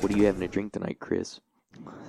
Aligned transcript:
What 0.00 0.12
are 0.12 0.16
you 0.18 0.26
having 0.26 0.42
to 0.42 0.48
drink 0.48 0.72
tonight, 0.74 0.98
Chris? 1.00 1.40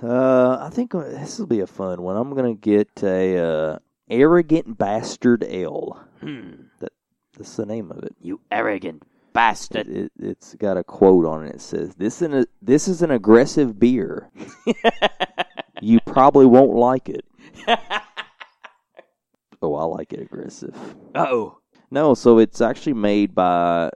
Uh, 0.02 0.58
I 0.60 0.68
think 0.70 0.92
this 0.92 1.38
will 1.38 1.46
be 1.46 1.60
a 1.60 1.66
fun 1.66 2.02
one. 2.02 2.16
I'm 2.16 2.34
gonna 2.34 2.54
get 2.54 3.02
a 3.02 3.38
uh, 3.38 3.78
arrogant 4.10 4.76
bastard 4.76 5.44
ale. 5.44 5.98
Hmm. 6.20 6.64
That 6.80 6.92
that's 7.36 7.56
the 7.56 7.66
name 7.66 7.90
of 7.90 8.02
it. 8.02 8.14
You 8.20 8.40
arrogant 8.50 9.02
bastard. 9.32 9.88
it. 9.88 10.12
It's 10.18 10.54
got 10.54 10.76
a 10.76 10.84
quote 10.84 11.24
on 11.24 11.46
it. 11.46 11.56
It 11.56 11.60
says, 11.60 11.94
"This 11.94 12.22
is 12.22 12.32
a, 12.32 12.46
this 12.60 12.86
is 12.86 13.02
an 13.02 13.10
aggressive 13.10 13.78
beer. 13.78 14.30
you 15.80 16.00
probably 16.06 16.46
won't 16.46 16.74
like 16.74 17.08
it." 17.08 17.24
oh, 19.62 19.74
I 19.74 19.84
like 19.84 20.12
it 20.12 20.20
aggressive. 20.20 20.76
oh. 21.14 21.58
No, 21.90 22.14
so 22.14 22.38
it's 22.38 22.60
actually 22.60 22.94
made 22.94 23.34
by 23.34 23.90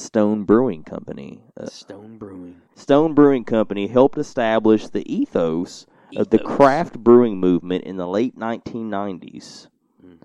Stone 0.00 0.44
Brewing 0.44 0.82
Company. 0.82 1.42
Uh, 1.56 1.66
Stone 1.66 2.16
Brewing. 2.16 2.62
Stone 2.74 3.12
Brewing 3.12 3.44
Company 3.44 3.86
helped 3.86 4.16
establish 4.16 4.88
the 4.88 5.04
ethos 5.12 5.86
of 6.16 6.30
the 6.30 6.38
craft 6.38 6.98
brewing 6.98 7.38
movement 7.38 7.84
in 7.84 7.98
the 7.98 8.08
late 8.08 8.34
1990s 8.36 9.68
Mm. 10.02 10.16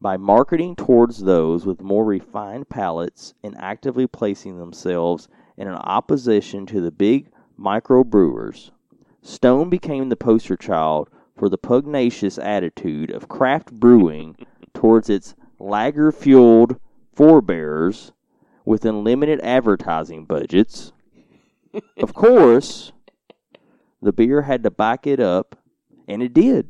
by 0.00 0.16
marketing 0.16 0.76
towards 0.76 1.18
those 1.18 1.66
with 1.66 1.82
more 1.82 2.04
refined 2.04 2.68
palates 2.68 3.34
and 3.42 3.56
actively 3.58 4.06
placing 4.06 4.56
themselves 4.56 5.26
in 5.56 5.66
an 5.66 5.74
opposition 5.74 6.64
to 6.66 6.80
the 6.80 6.92
big 6.92 7.28
microbrewers. 7.58 8.70
Stone 9.20 9.68
became 9.68 10.10
the 10.10 10.16
poster 10.16 10.56
child 10.56 11.10
for 11.36 11.48
the 11.48 11.58
pugnacious 11.58 12.38
attitude 12.38 13.10
of 13.10 13.28
craft 13.28 13.72
brewing 13.72 14.36
towards 14.72 15.10
its 15.10 15.34
lager 15.58 16.12
fueled 16.12 16.76
forebears 17.12 18.12
with 18.68 18.84
unlimited 18.84 19.40
advertising 19.40 20.26
budgets. 20.26 20.92
of 22.02 22.12
course, 22.12 22.92
the 24.02 24.12
beer 24.12 24.42
had 24.42 24.62
to 24.62 24.70
back 24.70 25.06
it 25.06 25.18
up, 25.18 25.56
and 26.06 26.22
it 26.22 26.34
did. 26.34 26.68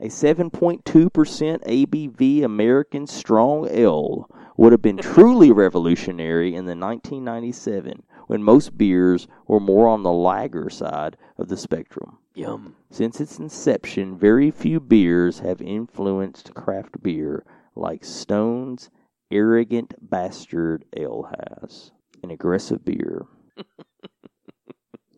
A 0.00 0.08
7.2% 0.08 0.82
ABV 0.84 2.44
American 2.44 3.06
Strong 3.06 3.68
Ale 3.70 4.28
would 4.58 4.72
have 4.72 4.82
been 4.82 4.98
truly 4.98 5.50
revolutionary 5.50 6.48
in 6.48 6.66
the 6.66 6.76
1997 6.76 8.02
when 8.26 8.42
most 8.42 8.76
beers 8.76 9.26
were 9.46 9.60
more 9.60 9.88
on 9.88 10.02
the 10.02 10.12
lager 10.12 10.68
side 10.68 11.16
of 11.38 11.48
the 11.48 11.56
spectrum. 11.56 12.18
Yum. 12.34 12.76
Since 12.90 13.18
its 13.18 13.38
inception, 13.38 14.18
very 14.18 14.50
few 14.50 14.78
beers 14.78 15.38
have 15.38 15.62
influenced 15.62 16.52
craft 16.52 17.02
beer 17.02 17.46
like 17.74 18.04
Stone's 18.04 18.90
Arrogant 19.30 19.94
Bastard 20.00 20.84
Ale 20.96 21.28
has. 21.62 21.92
An 22.22 22.30
aggressive 22.30 22.84
beer. 22.84 23.26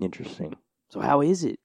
Interesting. 0.01 0.57
So 0.89 1.01
how 1.01 1.21
is 1.21 1.45
it? 1.45 1.59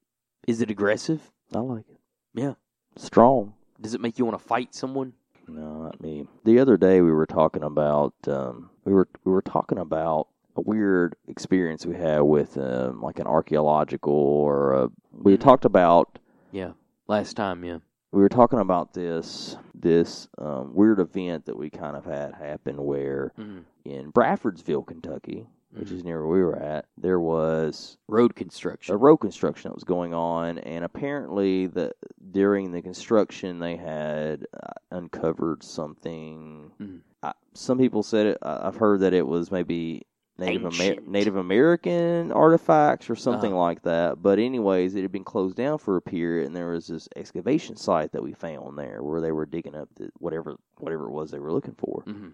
Is 0.48 0.62
it 0.62 0.72
aggressive? 0.72 1.32
I 1.54 1.60
like 1.60 1.90
it. 1.90 1.98
Yeah. 2.34 2.54
Strong. 2.96 3.54
Does 3.82 3.94
it 3.94 4.02
make 4.02 4.18
you 4.18 4.26
want 4.26 4.40
to 4.40 4.44
fight 4.44 4.74
someone? 4.74 5.14
No, 5.48 5.84
not 5.84 6.02
me. 6.02 6.28
The 6.44 6.60
other 6.60 6.78
day 6.78 7.02
we 7.02 7.12
were 7.12 7.26
talking 7.26 7.64
about 7.64 8.14
um, 8.28 8.70
we 8.86 8.94
were 8.94 9.08
we 9.24 9.32
were 9.32 9.42
talking 9.42 9.78
about 9.78 10.28
a 10.56 10.62
weird 10.62 11.16
experience 11.28 11.86
we 11.86 11.96
had 11.96 12.20
with 12.22 12.58
um, 12.58 13.02
like 13.02 13.20
an 13.20 13.28
archaeological 13.28 14.14
or 14.14 14.74
a, 14.74 14.90
we 15.12 15.38
Mhm. 15.38 15.42
talked 15.42 15.66
about 15.66 16.20
Yeah. 16.52 16.72
Last 17.08 17.36
time, 17.38 17.64
yeah. 17.64 17.78
we 18.12 18.22
were 18.22 18.28
talking 18.30 18.60
about 18.60 18.94
this 18.94 19.56
this 19.88 20.28
um, 20.38 20.74
weird 20.74 21.00
event 21.00 21.46
that 21.46 21.58
we 21.58 21.70
kind 21.70 21.96
of 21.96 22.04
had 22.06 22.34
happen 22.34 22.76
where 22.84 23.32
Mm. 23.40 23.64
in 23.86 24.12
Bradfordsville, 24.12 24.86
Kentucky, 24.86 25.48
which 25.72 25.92
is 25.92 26.04
near 26.04 26.26
where 26.26 26.38
we 26.38 26.44
were 26.44 26.58
at, 26.58 26.86
there 26.98 27.20
was 27.20 27.98
Road 28.08 28.36
construction. 28.36 28.94
a 28.96 28.98
road 28.98 29.18
construction 29.18 29.70
that 29.70 29.76
was 29.76 29.84
going 29.86 30.14
on, 30.14 30.58
and 30.60 30.84
apparently 30.84 31.68
the 31.68 31.94
during 32.32 32.72
the 32.72 32.82
construction 32.82 33.60
they 33.60 33.76
had 33.78 34.46
uh, 34.54 34.74
uncovered 34.92 35.64
something. 35.64 36.72
Mhm. 36.82 37.00
I, 37.24 37.34
some 37.54 37.78
people 37.78 38.04
said 38.04 38.26
it. 38.28 38.38
I've 38.42 38.76
heard 38.78 39.00
that 39.02 39.14
it 39.14 39.26
was 39.26 39.52
maybe 39.52 40.06
Native 40.40 40.80
Amer- 40.80 41.02
Native 41.08 41.36
American 41.36 42.32
artifacts 42.32 43.10
or 43.10 43.16
something 43.16 43.52
Uh-huh. 43.52 43.60
like 43.62 43.82
that. 43.84 44.22
But 44.22 44.38
anyways, 44.40 44.96
it 44.96 45.02
had 45.02 45.12
been 45.12 45.24
closed 45.24 45.58
down 45.58 45.78
for 45.80 45.96
a 45.98 46.02
period, 46.02 46.46
and 46.48 46.56
there 46.56 46.70
was 46.70 46.88
this 46.88 47.10
excavation 47.16 47.76
site 47.76 48.12
that 48.12 48.22
we 48.24 48.34
found 48.34 48.78
there 48.78 49.02
where 49.02 49.20
they 49.22 49.32
were 49.32 49.46
digging 49.46 49.76
up 49.76 49.90
the, 49.96 50.10
whatever 50.20 50.58
whatever 50.80 51.06
it 51.08 51.12
was 51.12 51.32
they 51.32 51.40
were 51.40 51.52
looking 51.52 51.76
for. 51.76 52.04
Mhm. 52.06 52.34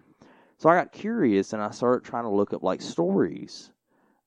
So 0.58 0.68
I 0.68 0.76
got 0.76 0.92
curious 0.92 1.52
and 1.52 1.62
I 1.62 1.70
started 1.70 2.04
trying 2.04 2.24
to 2.24 2.30
look 2.30 2.52
up 2.52 2.62
like 2.62 2.80
stories 2.82 3.70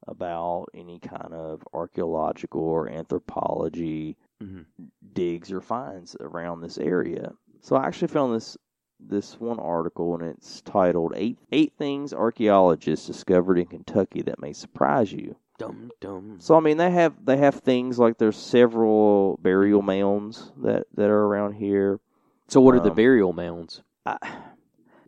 about 0.07 0.65
any 0.73 0.99
kind 0.99 1.33
of 1.33 1.61
archaeological 1.73 2.61
or 2.61 2.89
anthropology 2.89 4.17
Mhm. 4.41 4.65
digs 5.13 5.51
or 5.51 5.61
finds 5.61 6.15
around 6.19 6.61
this 6.61 6.77
area. 6.77 7.33
So 7.61 7.75
I 7.75 7.85
actually 7.85 8.07
found 8.09 8.33
this 8.33 8.57
this 8.99 9.39
one 9.39 9.59
article 9.59 10.15
and 10.15 10.23
it's 10.23 10.61
titled 10.61 11.13
Eight 11.15 11.37
Eight 11.51 11.73
Things 11.77 12.13
Archaeologists 12.13 13.07
Discovered 13.07 13.59
in 13.59 13.65
Kentucky 13.67 14.21
That 14.21 14.39
May 14.41 14.53
Surprise 14.53 15.11
You. 15.11 15.35
Dum 15.57 15.91
dum. 15.99 16.37
So 16.39 16.55
I 16.55 16.59
mean 16.59 16.77
they 16.77 16.91
have 16.91 17.13
they 17.25 17.37
have 17.37 17.55
things 17.55 17.97
like 17.97 18.17
there's 18.17 18.37
several 18.37 19.37
burial 19.41 19.81
mounds 19.81 20.51
that, 20.57 20.85
that 20.95 21.09
are 21.09 21.25
around 21.25 21.53
here. 21.53 21.99
So 22.47 22.61
what 22.61 22.75
are 22.75 22.79
the 22.79 22.91
um, 22.91 22.95
burial 22.95 23.33
mounds? 23.33 23.81
I, 24.05 24.17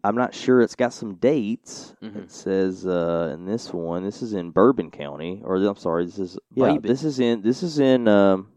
I'm 0.03 0.15
not 0.15 0.33
sure. 0.33 0.61
It's 0.61 0.75
got 0.75 0.93
some 0.93 1.15
dates. 1.15 1.95
Mhm. 2.01 2.23
It 2.23 2.31
says 2.31 2.85
uh, 2.85 3.31
in 3.33 3.45
this 3.45 3.73
one, 3.73 4.03
this 4.03 4.21
is 4.21 4.33
in 4.33 4.51
Bourbon 4.51 4.91
County, 4.91 5.41
or 5.43 5.57
I'm 5.57 5.75
sorry, 5.75 6.05
this 6.05 6.19
is 6.19 6.37
yeah, 6.53 6.73
Bourbon. 6.73 6.81
this 6.89 7.03
is 7.03 7.19
in 7.19 7.41
this 7.41 7.63
is 7.63 7.79
in 7.79 8.07
um, 8.07 8.49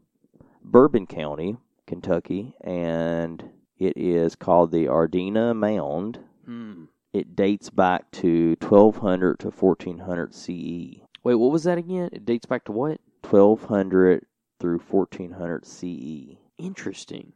Bourbon 0.62 1.06
County, 1.06 1.56
Kentucky, 1.87 2.54
and 2.62 3.42
it 3.82 3.97
is 3.97 4.34
called 4.37 4.70
the 4.70 4.87
Ardena 4.87 5.54
Mound. 5.56 6.19
Hmm. 6.44 6.84
It 7.12 7.37
dates 7.37 7.69
back 7.70 8.10
to 8.12 8.56
1200 8.60 9.38
to 9.41 9.50
1400 9.50 10.34
CE. 10.34 11.00
Wait, 11.25 11.34
what 11.34 11.53
was 11.53 11.65
that 11.65 11.78
again? 11.78 12.09
It 12.12 12.25
dates 12.25 12.47
back 12.47 12.65
to 12.65 12.72
what? 12.72 13.00
1200 13.28 14.25
through 14.59 14.78
1400 14.78 15.66
CE. 15.66 16.37
Interesting. 16.59 17.32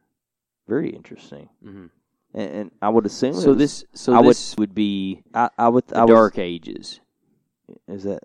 Very 0.69 0.91
interesting, 0.91 1.49
hmm 1.63 1.87
and, 2.35 2.51
and 2.51 2.71
I 2.83 2.89
would 2.89 3.07
assume 3.07 3.31
it 3.31 3.41
So 3.41 3.51
was- 3.51 3.59
this, 3.59 3.85
so 3.95 4.13
I 4.13 4.19
would- 4.21 4.31
this 4.31 4.57
would, 4.59 4.75
be 4.75 5.23
I, 5.33 5.49
I 5.57 5.69
would 5.69 5.87
the 5.87 5.99
I 5.99 6.03
was- 6.03 6.11
Dark 6.11 6.39
Ages. 6.39 7.01
Is 7.89 8.03
that 8.05 8.21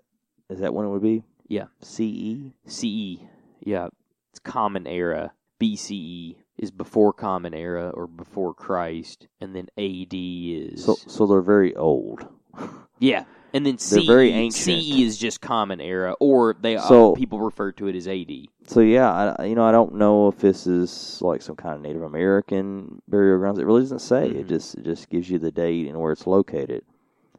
is 0.50 0.58
that 0.60 0.74
when 0.74 0.84
it 0.86 0.90
would 0.90 1.02
be? 1.02 1.22
Yeah. 1.48 1.66
CE. 1.80 2.52
CE. 2.66 3.20
Yeah, 3.60 3.88
it's 4.30 4.38
Common 4.40 4.86
Era. 4.86 5.32
BCE 5.60 6.36
is 6.58 6.70
before 6.70 7.12
Common 7.12 7.54
Era 7.54 7.90
or 7.94 8.06
before 8.06 8.54
Christ, 8.54 9.26
and 9.40 9.54
then 9.54 9.68
AD 9.78 10.12
is 10.12 10.84
So 10.84 10.94
so 11.06 11.26
they're 11.26 11.40
very 11.40 11.74
old. 11.76 12.26
yeah, 12.98 13.24
and 13.54 13.64
then 13.66 13.76
They're 13.90 14.00
CE, 14.00 14.06
very 14.06 14.30
ancient. 14.32 14.82
CE 14.82 15.00
is 15.00 15.18
just 15.18 15.40
Common 15.40 15.80
Era, 15.80 16.14
or 16.20 16.54
they 16.60 16.76
So- 16.78 17.12
uh, 17.12 17.14
people 17.14 17.40
refer 17.40 17.72
to 17.72 17.86
it 17.88 17.96
as 17.96 18.06
AD. 18.06 18.30
So 18.66 18.80
yeah, 18.80 19.34
I, 19.38 19.44
you 19.46 19.54
know 19.54 19.64
I 19.64 19.72
don't 19.72 19.94
know 19.94 20.28
if 20.28 20.38
this 20.38 20.66
is 20.66 21.18
like 21.22 21.42
some 21.42 21.56
kind 21.56 21.74
of 21.74 21.80
Native 21.82 22.02
American 22.02 23.00
burial 23.08 23.38
grounds. 23.38 23.58
It 23.58 23.66
really 23.66 23.80
doesn't 23.82 24.00
say. 24.00 24.26
It 24.28 24.46
Mhm. 24.46 24.48
just 24.48 24.74
it 24.76 24.84
just 24.84 25.08
gives 25.10 25.28
you 25.30 25.38
the 25.38 25.50
date 25.50 25.88
and 25.88 25.98
where 26.00 26.12
it's 26.12 26.26
located. 26.26 26.84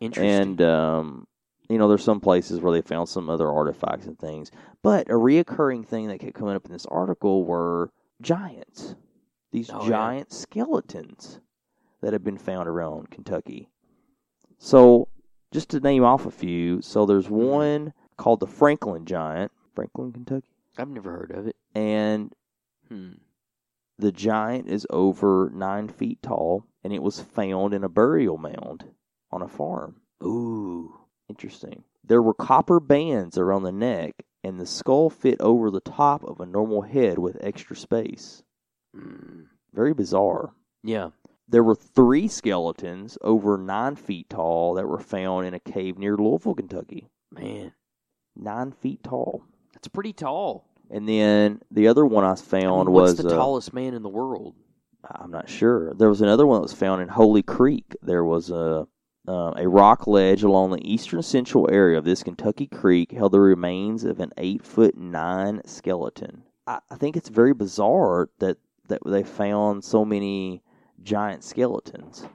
Interesting. 0.01 0.29
And 0.41 0.61
um, 0.63 1.27
you 1.69 1.77
know 1.77 1.87
there's 1.87 2.03
some 2.03 2.19
places 2.19 2.59
where 2.59 2.73
they 2.73 2.81
found 2.81 3.07
some 3.07 3.29
other 3.29 3.49
artifacts 3.49 4.05
and 4.07 4.17
things. 4.19 4.51
But 4.81 5.07
a 5.09 5.13
reoccurring 5.13 5.85
thing 5.87 6.07
that 6.09 6.19
kept 6.19 6.33
coming 6.33 6.55
up 6.55 6.65
in 6.65 6.71
this 6.73 6.85
article 6.87 7.45
were 7.45 7.89
giants. 8.23 8.95
These 9.51 9.69
Oh, 9.71 9.81
yeah. 9.83 9.89
giant 9.89 10.31
skeletons 10.31 11.39
that 12.01 12.13
have 12.13 12.23
been 12.23 12.37
found 12.37 12.67
around 12.67 13.11
Kentucky. 13.11 13.69
So 14.57 15.07
just 15.51 15.69
to 15.69 15.79
name 15.79 16.03
off 16.03 16.25
a 16.25 16.31
few, 16.31 16.81
so 16.81 17.05
there's 17.05 17.27
Mhm. 17.27 17.49
one 17.51 17.93
called 18.17 18.39
the 18.39 18.47
Franklin 18.47 19.05
Giant, 19.05 19.51
Franklin, 19.73 20.11
Kentucky, 20.11 20.49
I've 20.77 20.89
never 20.89 21.11
heard 21.11 21.31
of 21.31 21.47
it. 21.47 21.55
and 21.75 22.33
Hmm. 22.87 23.13
the 23.97 24.11
giant 24.11 24.67
is 24.67 24.85
over 24.89 25.49
nine 25.53 25.87
feet 25.87 26.21
tall, 26.21 26.65
and 26.83 26.91
it 26.93 27.01
was 27.03 27.19
found 27.21 27.73
in 27.73 27.83
a 27.83 27.89
burial 27.89 28.37
mound 28.37 28.93
on 29.31 29.41
a 29.41 29.47
farm. 29.47 30.01
Ooh. 30.23 30.99
Interesting. 31.29 31.83
There 32.03 32.21
were 32.21 32.33
copper 32.33 32.79
bands 32.79 33.37
around 33.37 33.63
the 33.63 33.71
neck, 33.71 34.25
and 34.43 34.59
the 34.59 34.65
skull 34.65 35.09
fit 35.09 35.39
over 35.39 35.71
the 35.71 35.79
top 35.79 36.23
of 36.23 36.39
a 36.39 36.45
normal 36.45 36.81
head 36.81 37.17
with 37.17 37.37
extra 37.41 37.75
space. 37.75 38.43
Mm. 38.95 39.45
Very 39.73 39.93
bizarre. 39.93 40.53
Yeah. 40.83 41.09
There 41.47 41.63
were 41.63 41.75
three 41.75 42.27
skeletons 42.27 43.17
over 43.21 43.57
nine 43.57 43.95
feet 43.95 44.29
tall 44.29 44.75
that 44.75 44.87
were 44.87 44.99
found 44.99 45.45
in 45.45 45.53
a 45.53 45.59
cave 45.59 45.97
near 45.97 46.15
Louisville, 46.17 46.55
Kentucky. 46.55 47.09
Man, 47.31 47.73
Nine 48.35 48.71
feet 48.71 49.03
tall. 49.03 49.43
that's 49.73 49.87
pretty 49.87 50.13
tall. 50.13 50.65
And 50.89 51.07
then 51.07 51.61
the 51.71 51.87
other 51.87 52.05
one 52.05 52.23
I 52.23 52.31
I 52.31 52.35
found 52.35 52.87
mean, 52.87 52.93
what's 52.93 53.13
was 53.13 53.17
the 53.25 53.29
uh, 53.29 53.35
tallest 53.35 53.73
man 53.73 53.93
in 53.93 54.03
the 54.03 54.09
world? 54.09 54.55
I'm 55.03 55.31
not 55.31 55.49
sure. 55.49 55.93
There 55.93 56.09
was 56.09 56.21
another 56.21 56.45
one 56.47 56.57
that 56.57 56.63
was 56.63 56.73
found 56.73 57.01
in 57.01 57.07
Holy 57.09 57.43
Creek. 57.43 57.95
There 58.01 58.23
was 58.23 58.49
a 58.49 58.87
uh, 59.27 59.53
a 59.55 59.67
rock 59.67 60.07
ledge 60.07 60.43
along 60.43 60.71
the 60.71 60.91
eastern 60.91 61.21
central 61.21 61.69
area 61.71 61.97
of 61.97 62.05
this 62.05 62.23
Kentucky 62.23 62.67
creek 62.67 63.11
held 63.11 63.31
the 63.31 63.39
remains 63.39 64.03
of 64.03 64.19
an 64.19 64.31
eight 64.37 64.65
foot 64.65 64.97
nine 64.97 65.61
skeleton. 65.65 66.43
I, 66.67 66.79
I 66.91 66.95
think 66.95 67.15
it's 67.15 67.29
very 67.29 67.53
bizarre 67.53 68.29
that 68.39 68.57
that 68.87 69.01
they 69.05 69.23
found 69.23 69.83
so 69.83 70.03
many 70.03 70.61
giant 71.01 71.43
skeletons. 71.43 72.25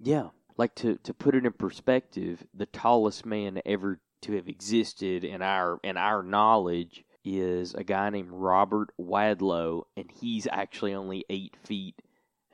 Yeah. 0.00 0.28
Like 0.56 0.74
to, 0.76 0.96
to 1.02 1.14
put 1.14 1.34
it 1.34 1.44
in 1.44 1.52
perspective, 1.52 2.46
the 2.54 2.66
tallest 2.66 3.26
man 3.26 3.60
ever 3.66 4.00
to 4.22 4.32
have 4.34 4.48
existed 4.48 5.24
in 5.24 5.42
our 5.42 5.80
in 5.82 5.96
our 5.96 6.22
knowledge 6.22 7.04
is 7.24 7.74
a 7.74 7.82
guy 7.82 8.10
named 8.10 8.30
Robert 8.30 8.90
Wadlow, 9.00 9.84
and 9.96 10.10
he's 10.10 10.46
actually 10.50 10.94
only 10.94 11.24
eight 11.30 11.56
feet 11.64 12.00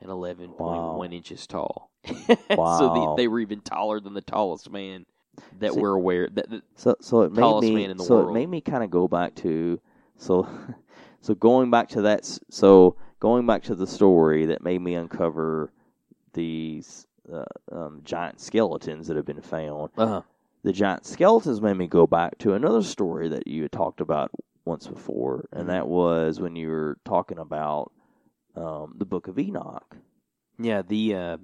and 0.01 0.09
eleven 0.09 0.49
point 0.49 0.81
Wow. 0.83 0.95
one 0.97 1.13
inches 1.13 1.47
tall. 1.47 1.89
Wow. 2.57 2.77
so 2.79 3.15
they, 3.15 3.23
they 3.23 3.27
were 3.27 3.39
even 3.39 3.61
taller 3.61 3.99
than 3.99 4.13
the 4.13 4.21
tallest 4.21 4.69
man 4.69 5.05
that 5.59 5.73
See- 5.73 5.79
we're 5.79 5.93
aware 5.95 6.27
that, 6.33 6.49
that 6.49 6.63
So 6.75 6.95
so 6.99 7.21
it 7.21 7.31
made 7.31 7.41
Tallest 7.41 7.69
me 7.69 7.75
man 7.75 7.91
in 7.91 7.97
the 7.97 8.03
so 8.03 8.15
world. 8.15 8.29
it 8.29 8.33
made 8.33 8.49
me 8.49 8.59
kind 8.61 8.83
of 8.83 8.89
go 8.89 9.07
back 9.07 9.35
to 9.35 9.79
so 10.17 10.47
so 11.21 11.33
going 11.35 11.69
back 11.71 11.87
to 11.89 12.01
that 12.01 12.25
so 12.49 12.95
going 13.19 13.45
back 13.45 13.61
to 13.63 13.75
the 13.75 13.87
story 13.87 14.47
that 14.47 14.63
made 14.63 14.81
me 14.81 14.95
uncover 14.95 15.71
these 16.33 17.05
uh, 17.31 17.43
um, 17.71 18.01
giant 18.03 18.39
skeletons 18.39 19.07
that 19.07 19.15
have 19.15 19.25
been 19.25 19.41
found. 19.41 19.89
uh 19.97 20.21
The 20.63 20.73
giant 20.73 21.05
skeletons 21.05 21.61
made 21.61 21.77
me 21.77 21.87
go 21.87 22.07
back 22.07 22.37
to 22.39 22.53
another 22.53 22.81
story 22.83 23.29
that 23.29 23.47
you 23.47 23.61
had 23.63 23.71
talked 23.71 24.01
about 24.01 24.31
once 24.65 24.87
before, 24.87 25.45
and 25.51 25.65
Mhm. 25.65 25.71
that 25.71 25.87
was 25.87 26.39
when 26.39 26.55
you 26.55 26.69
were 26.69 26.97
talking 27.05 27.37
about 27.39 27.91
um, 28.55 28.95
the 28.97 29.05
Book 29.05 29.27
of 29.27 29.39
Enoch, 29.39 29.95
yeah 30.59 30.81
the 30.81 31.15
uh, 31.15 31.37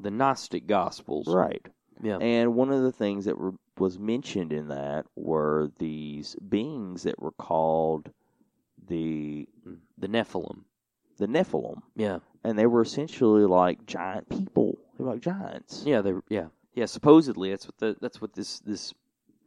the 0.00 0.10
Gnostic 0.10 0.66
Gospels. 0.66 1.28
Right? 1.28 1.66
yeah. 2.02 2.18
And 2.18 2.54
one 2.54 2.70
of 2.70 2.82
the 2.82 2.92
things 2.92 3.24
that 3.24 3.38
were, 3.38 3.54
was 3.76 3.98
mentioned 3.98 4.52
in 4.52 4.68
that 4.68 5.06
were 5.16 5.70
these 5.78 6.36
beings 6.36 7.02
that 7.04 7.20
were 7.20 7.32
called 7.32 8.10
the 8.86 9.48
the 9.96 10.08
Nephilim. 10.08 10.62
The 11.18 11.26
Nephilim, 11.26 11.82
yeah. 11.96 12.18
And 12.44 12.58
they 12.58 12.66
were 12.66 12.82
essentially 12.82 13.44
like 13.44 13.86
giant 13.86 14.28
people. 14.28 14.78
They 14.96 15.04
were 15.04 15.12
like 15.12 15.20
giants, 15.20 15.82
yeah 15.86 16.00
they 16.00 16.14
yeah. 16.28 16.46
Yeah 16.74 16.86
supposedly 16.86 17.50
that's 17.50 17.66
what 17.66 17.78
the 17.78 17.96
that's 18.00 18.20
what 18.20 18.34
this 18.34 18.60
this 18.60 18.94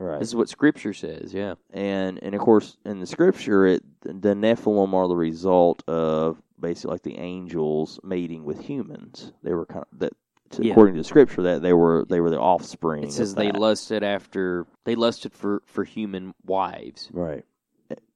right? 0.02 0.20
this 0.20 0.28
is 0.30 0.36
what 0.36 0.50
Scripture 0.50 0.94
says 0.94 1.34
yeah 1.34 1.56
And 1.72 2.20
and 2.24 2.36
of 2.36 2.42
course, 2.42 2.78
in 2.86 3.00
the 3.00 3.06
scripture, 3.06 3.66
it 3.68 3.84
the 4.02 4.34
Nephilim 4.36 4.94
are 4.94 5.08
the 5.08 5.16
result 5.16 5.84
of 5.88 6.42
basically 6.60 6.92
like 6.94 7.04
the 7.04 7.18
angels 7.18 8.00
mating 8.04 8.44
with 8.44 8.60
humans. 8.62 9.32
They 9.44 9.54
were 9.54 9.66
kind 9.66 9.86
of 9.92 10.00
that. 10.00 10.14
To, 10.52 10.66
Yeah. 10.66 10.74
According 10.74 10.96
to 10.96 11.00
the 11.00 11.06
scripture, 11.06 11.42
that 11.44 11.62
they 11.62 11.72
were 11.72 12.06
they 12.10 12.20
were 12.20 12.30
the 12.30 12.40
offspring. 12.40 13.04
It 13.06 13.14
says 13.14 13.36
they 13.36 13.52
lusted 13.54 14.04
after 14.04 14.66
they 14.84 14.96
lusted 14.96 15.34
for 15.34 15.62
for 15.66 15.86
human 15.86 16.34
wives. 16.46 17.10
Right. 17.14 17.46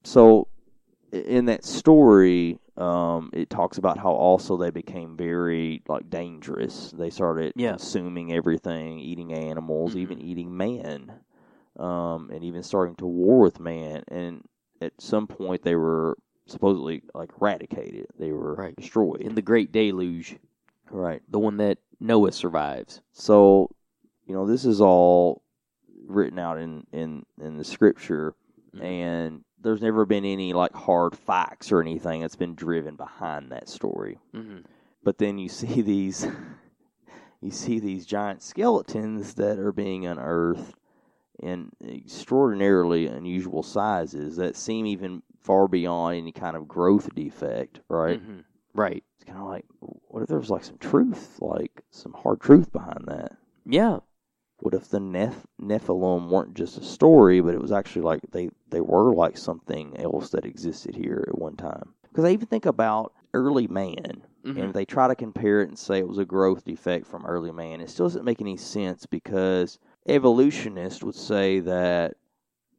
So, 0.04 0.48
in 1.12 1.46
that 1.46 1.64
story, 1.64 2.58
um, 2.76 3.30
it 3.32 3.48
talks 3.48 3.78
about 3.78 3.96
how 3.96 4.10
also 4.10 4.56
they 4.58 4.70
became 4.70 5.16
very 5.16 5.82
like 5.88 6.10
dangerous. 6.10 6.92
They 6.96 7.08
started 7.10 7.52
Yeah. 7.56 7.70
consuming 7.70 8.32
everything, 8.34 8.98
eating 8.98 9.32
animals, 9.32 9.94
Mhm. 9.94 10.00
even 10.00 10.20
eating 10.20 10.54
man, 10.56 11.12
um, 11.78 12.30
and 12.32 12.42
even 12.44 12.62
starting 12.62 12.96
to 12.96 13.06
war 13.06 13.40
with 13.40 13.60
man. 13.60 14.02
And 14.08 14.44
at 14.80 14.92
some 15.00 15.26
point, 15.26 15.62
they 15.62 15.74
were 15.76 16.16
supposedly 16.46 17.02
like 17.14 17.30
eradicated. 17.40 18.06
They 18.18 18.32
were 18.32 18.54
Right. 18.54 18.76
destroyed. 18.76 19.20
In 19.20 19.34
the 19.34 19.42
Great 19.42 19.72
Deluge, 19.72 20.38
right. 20.90 21.22
the 21.28 21.38
one 21.38 21.56
that 21.58 21.78
Noah 22.00 22.32
survives. 22.32 23.00
So, 23.12 23.70
you 24.26 24.34
know, 24.34 24.46
this 24.46 24.64
is 24.64 24.80
all 24.80 25.42
written 26.06 26.38
out 26.38 26.58
in 26.58 26.86
in 26.92 27.24
in 27.40 27.56
the 27.56 27.64
scripture, 27.64 28.34
Mhm. 28.74 28.82
and 28.82 29.44
there's 29.60 29.82
never 29.82 30.04
been 30.06 30.24
any 30.24 30.52
like 30.52 30.72
hard 30.74 31.16
facts 31.16 31.72
or 31.72 31.80
anything 31.80 32.20
that's 32.20 32.36
been 32.36 32.54
driven 32.54 32.94
behind 32.94 33.50
that 33.50 33.68
story. 33.68 34.18
hmm 34.32 34.58
But 35.02 35.18
then 35.18 35.38
you 35.38 35.48
see 35.48 35.80
these, 35.82 36.26
you 37.40 37.50
see 37.50 37.80
these 37.80 38.06
giant 38.06 38.42
skeletons 38.42 39.34
that 39.34 39.58
are 39.58 39.72
being 39.72 40.06
unearthed 40.06 40.74
in 41.40 41.70
extraordinarily 41.86 43.06
unusual 43.06 43.62
sizes 43.62 44.36
that 44.36 44.56
seem 44.56 44.86
even 44.86 45.22
far 45.42 45.68
beyond 45.68 46.16
any 46.16 46.32
kind 46.32 46.56
of 46.56 46.66
growth 46.68 47.14
defect. 47.14 47.80
Right? 47.88 48.20
hmm 48.20 48.40
Right. 48.74 49.02
It's 49.16 49.24
kind 49.24 49.38
of 49.40 49.46
like, 49.48 49.64
what 49.80 50.22
if 50.22 50.28
there 50.28 50.38
was 50.38 50.50
like 50.50 50.64
some 50.64 50.76
truth, 50.78 51.38
like 51.40 51.82
some 51.90 52.12
hard 52.12 52.40
truth 52.40 52.70
behind 52.72 53.04
that? 53.06 53.32
Yeah. 53.64 54.00
what 54.60 54.74
if 54.74 54.88
the 54.88 54.98
Neph- 54.98 55.44
Nephilim 55.60 56.28
weren't 56.28 56.54
just 56.54 56.78
a 56.78 56.82
story, 56.84 57.40
but 57.40 57.54
it 57.54 57.60
was 57.60 57.72
actually 57.72 58.02
like 58.02 58.20
they, 58.32 58.48
they 58.70 58.80
were 58.80 59.14
like 59.14 59.36
something 59.38 59.96
else 59.98 60.30
that 60.30 60.44
existed 60.46 60.94
here 60.94 61.24
at 61.28 61.38
one 61.38 61.56
time? 61.56 61.94
Because 62.08 62.24
I 62.24 62.30
even 62.30 62.46
think 62.46 62.66
about 62.66 63.12
early 63.34 63.66
man, 63.66 64.22
and 64.44 64.56
Mhm. 64.56 64.68
if 64.68 64.72
they 64.72 64.84
try 64.86 65.08
to 65.08 65.14
compare 65.14 65.60
it 65.62 65.68
and 65.68 65.78
say 65.78 65.98
it 65.98 66.08
was 66.08 66.18
a 66.18 66.24
growth 66.24 66.64
defect 66.64 67.06
from 67.06 67.26
early 67.26 67.52
man, 67.52 67.80
it 67.80 67.90
still 67.90 68.06
doesn't 68.06 68.24
make 68.24 68.40
any 68.40 68.56
sense 68.56 69.04
because 69.06 69.78
evolutionists 70.08 71.02
would 71.02 71.14
say 71.14 71.60
that 71.60 72.14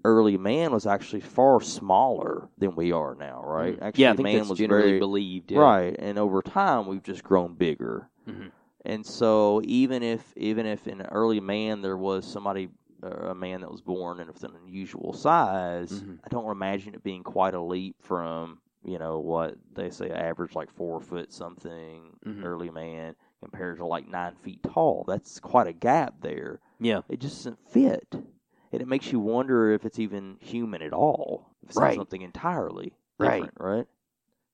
early 0.05 0.37
man 0.37 0.71
was 0.71 0.87
actually 0.87 1.19
far 1.21 1.59
smaller 1.61 2.49
than 2.57 2.75
we 2.75 2.91
are 2.91 3.15
now, 3.15 3.41
right? 3.43 3.77
Mhm. 3.77 3.81
Actually, 3.81 4.03
yeah, 4.03 4.11
I 4.11 4.15
think 4.15 4.23
man 4.23 4.35
that's 4.37 4.49
was 4.49 4.59
generally 4.59 4.83
very 4.89 4.99
believed. 4.99 5.51
Yeah. 5.51 5.59
right, 5.59 5.95
and 5.99 6.17
over 6.17 6.41
time 6.41 6.87
we've 6.87 7.03
just 7.03 7.23
grown 7.23 7.55
bigger. 7.55 8.09
Mhm. 8.27 8.51
And 8.85 9.05
so 9.05 9.61
even 9.65 10.03
if 10.03 10.33
even 10.37 10.65
if 10.65 10.87
in 10.87 11.01
early 11.01 11.39
man 11.41 11.81
there 11.81 11.97
was 11.97 12.25
somebody 12.25 12.69
uh, 13.03 13.29
a 13.29 13.35
man 13.35 13.61
that 13.61 13.69
was 13.71 13.81
born 13.81 14.19
and 14.19 14.29
of 14.29 14.43
an 14.43 14.55
unusual 14.63 15.13
size, 15.13 16.01
Mhm. 16.01 16.19
I 16.23 16.29
don't 16.29 16.49
imagine 16.49 16.95
it 16.95 17.03
being 17.03 17.21
quite 17.23 17.53
a 17.53 17.61
leap 17.61 17.95
from 18.01 18.59
you 18.83 18.97
know 18.97 19.19
what 19.19 19.55
they 19.73 19.89
say 19.89 20.09
average 20.09 20.55
like 20.55 20.71
four 20.71 21.01
foot 21.01 21.33
something 21.33 22.17
Mhm. 22.25 22.43
early 22.45 22.69
man 22.71 23.15
compared 23.41 23.77
to 23.77 23.85
like 23.85 24.07
nine 24.07 24.35
feet 24.35 24.61
tall. 24.63 25.05
That's 25.07 25.39
quite 25.39 25.67
a 25.67 25.73
gap 25.73 26.15
there. 26.21 26.59
Yeah. 26.79 27.01
It 27.09 27.19
just 27.19 27.37
doesn't 27.37 27.59
fit, 27.69 28.07
and 28.11 28.81
it 28.81 28.87
makes 28.87 29.11
you 29.11 29.19
wonder 29.19 29.71
if 29.71 29.85
it's 29.85 29.99
even 29.99 30.37
human 30.39 30.81
at 30.81 30.93
all. 30.93 31.51
If 31.63 31.69
it's 31.69 31.77
Right. 31.77 31.95
something 31.95 32.21
entirely 32.21 32.93
Right. 33.17 33.33
different, 33.33 33.53
right? 33.59 33.87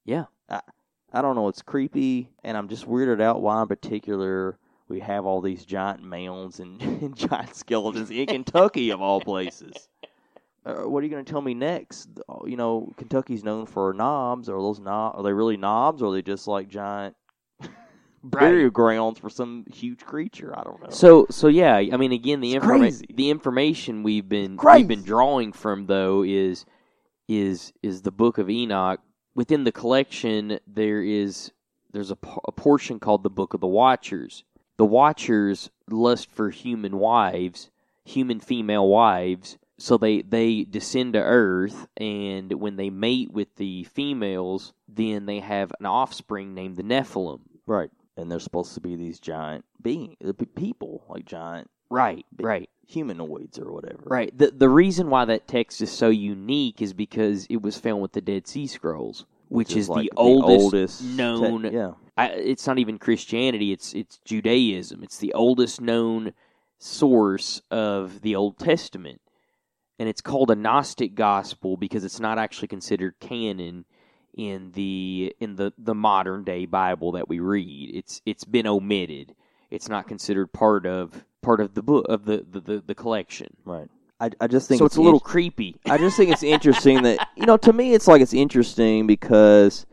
Yeah. 0.06 0.26
I 1.16 1.22
don't 1.22 1.36
know. 1.36 1.48
It's 1.48 1.62
creepy, 1.62 2.30
and 2.44 2.58
I'm 2.58 2.68
just 2.68 2.88
weirded 2.88 3.22
out 3.22 3.42
why, 3.42 3.62
in 3.62 3.68
particular, 3.68 4.58
we 4.88 5.00
have 5.00 5.26
all 5.28 5.42
these 5.42 5.64
giant 5.64 6.02
mounds 6.02 6.60
and, 6.60 6.82
and 7.02 7.16
giant 7.16 7.56
skeletons 7.56 8.10
in 8.10 8.26
Kentucky, 8.26 8.90
of 8.90 9.02
all 9.02 9.22
places. 9.22 9.88
Uh, 10.66 10.88
what 10.88 11.02
are 11.02 11.04
you 11.06 11.12
going 11.12 11.26
to 11.26 11.30
tell 11.30 11.42
me 11.42 11.54
next? 11.54 12.08
You 12.46 12.56
know, 12.56 12.94
Kentucky's 12.96 13.44
known 13.44 13.66
for 13.66 13.94
knobs. 13.94 14.48
Are 14.48 14.62
those 14.62 14.80
knob? 14.80 15.18
Are 15.18 15.22
they 15.22 15.34
really 15.34 15.58
knobs, 15.58 16.02
or 16.02 16.08
are 16.08 16.14
they 16.14 16.22
just 16.22 16.48
like 16.48 16.70
giant 16.70 17.18
burial 18.24 18.70
grounds 18.70 19.20
for 19.20 19.30
some 19.30 19.66
huge 19.72 20.06
creature? 20.06 20.58
I 20.58 20.64
don't 20.64 20.82
know. 20.82 20.90
So 20.90 21.28
so 21.30 21.48
yeah, 21.48 21.76
I 21.76 21.98
mean 21.98 22.12
again 22.12 22.40
the 22.42 22.54
It's 22.56 22.66
informa- 22.66 22.80
crazy. 22.80 23.06
the 23.14 23.30
information 23.30 24.04
we've 24.04 24.28
been 24.30 24.58
we've 24.64 24.88
been 24.88 25.04
drawing 25.04 25.52
from 25.54 25.86
though 25.88 26.24
is 26.24 26.66
is 27.28 27.74
is 27.82 28.02
the 28.02 28.12
book 28.12 28.38
of 28.38 28.50
Enoch. 28.50 29.00
Within 29.36 29.64
the 29.64 29.72
collection 29.72 30.60
there 30.68 31.02
is 31.04 31.52
there's 31.92 32.12
a, 32.12 32.18
a 32.48 32.52
portion 32.52 33.00
called 33.00 33.24
the 33.24 33.30
book 33.30 33.54
of 33.54 33.62
the 33.62 33.68
Watchers. 33.68 34.44
The 34.78 34.86
Watchers 34.86 35.70
lust 35.90 36.30
for 36.32 36.50
human 36.50 36.98
wives, 36.98 37.70
human 38.04 38.40
female 38.40 38.88
wives, 38.88 39.58
so 39.78 39.98
they 39.98 40.22
they 40.22 40.64
descend 40.64 41.14
to 41.14 41.20
earth 41.22 41.88
and 41.98 42.52
when 42.54 42.76
they 42.78 42.90
mate 42.90 43.32
with 43.32 43.56
the 43.58 43.84
females, 43.84 44.74
then 44.88 45.26
they 45.26 45.40
have 45.40 45.72
an 45.80 45.86
offspring 45.86 46.54
named 46.54 46.78
the 46.78 46.84
Nephilim. 46.84 47.42
right, 47.68 47.90
and 48.18 48.32
they're 48.32 48.40
supposed 48.40 48.74
to 48.76 48.82
be 48.82 48.96
these 48.96 49.20
giant 49.20 49.66
being 49.82 50.16
uh, 50.26 50.34
people, 50.56 51.04
like 51.10 51.26
giant 51.26 51.70
Right, 51.90 52.26
Big- 52.36 52.46
right. 52.46 52.70
humanoids 52.88 53.60
or 53.60 53.72
whatever. 53.72 54.02
Right. 54.06 54.36
The 54.36 54.52
the 54.52 54.70
reason 54.70 55.10
why 55.12 55.26
that 55.26 55.48
text 55.48 55.82
is 55.82 55.92
so 55.92 56.10
unique 56.10 56.82
is 56.82 56.92
because 56.94 57.46
it 57.52 57.62
was 57.62 57.78
found 57.78 58.02
with 58.02 58.14
the 58.14 58.22
Dead 58.22 58.48
Sea 58.48 58.66
Scrolls, 58.66 59.26
which, 59.50 59.76
is, 59.76 59.90
like 59.90 60.04
the, 60.10 60.12
oldest, 60.18 60.64
oldest 60.64 61.00
te- 61.02 61.06
known. 61.16 61.72
yeah. 61.72 61.92
I, 62.18 62.30
it's 62.30 62.66
not 62.66 62.80
even 62.80 62.98
Christianity. 62.98 63.72
It's 63.72 63.94
it's 63.94 64.18
Judaism. 64.26 65.04
It's 65.04 65.18
the 65.18 65.34
oldest 65.34 65.82
known 65.82 66.34
source 66.80 67.62
of 67.72 68.22
the 68.22 68.36
Old 68.36 68.58
Testament, 68.58 69.22
and 70.00 70.10
it's 70.10 70.22
called 70.22 70.50
a 70.52 70.56
Gnostic 70.56 71.14
gospel 71.16 71.78
because 71.78 72.04
it's 72.04 72.20
not 72.20 72.40
actually 72.40 72.68
considered 72.70 73.16
canon 73.20 73.86
in 74.36 74.72
the 74.74 75.36
in 75.40 75.56
the 75.56 75.74
the 75.78 75.96
modern 75.96 76.44
day 76.44 76.66
Bible 76.66 77.14
that 77.14 77.28
we 77.30 77.40
read. 77.40 77.92
It's 77.96 78.22
it's 78.26 78.44
been 78.44 78.68
omitted. 78.68 79.36
It's 79.70 79.90
not 79.90 80.08
considered 80.08 80.54
part 80.54 80.86
of 80.86 81.26
part 81.42 81.60
of 81.60 81.74
the 81.74 81.82
book 81.84 82.06
of 82.10 82.26
the 82.26 82.46
the, 82.50 82.60
the, 82.60 82.84
the 82.88 82.96
collection. 82.96 83.56
Right. 83.66 83.90
I, 84.20 84.30
I 84.40 84.48
just 84.48 84.68
think 84.68 84.80
So 84.80 84.86
it's 84.86 84.96
a 84.96 85.02
little 85.02 85.20
in- 85.20 85.26
creepy. 85.26 85.76
I 85.86 85.98
just 85.98 86.16
think 86.16 86.32
it's 86.32 86.44
interesting 86.44 87.04
that 87.04 87.28
you 87.36 87.46
know 87.46 87.58
to 87.58 87.74
me 87.74 87.94
it's 87.94 88.08
like 88.08 88.22
it's 88.22 88.34
interesting 88.34 89.08
because 89.08 89.86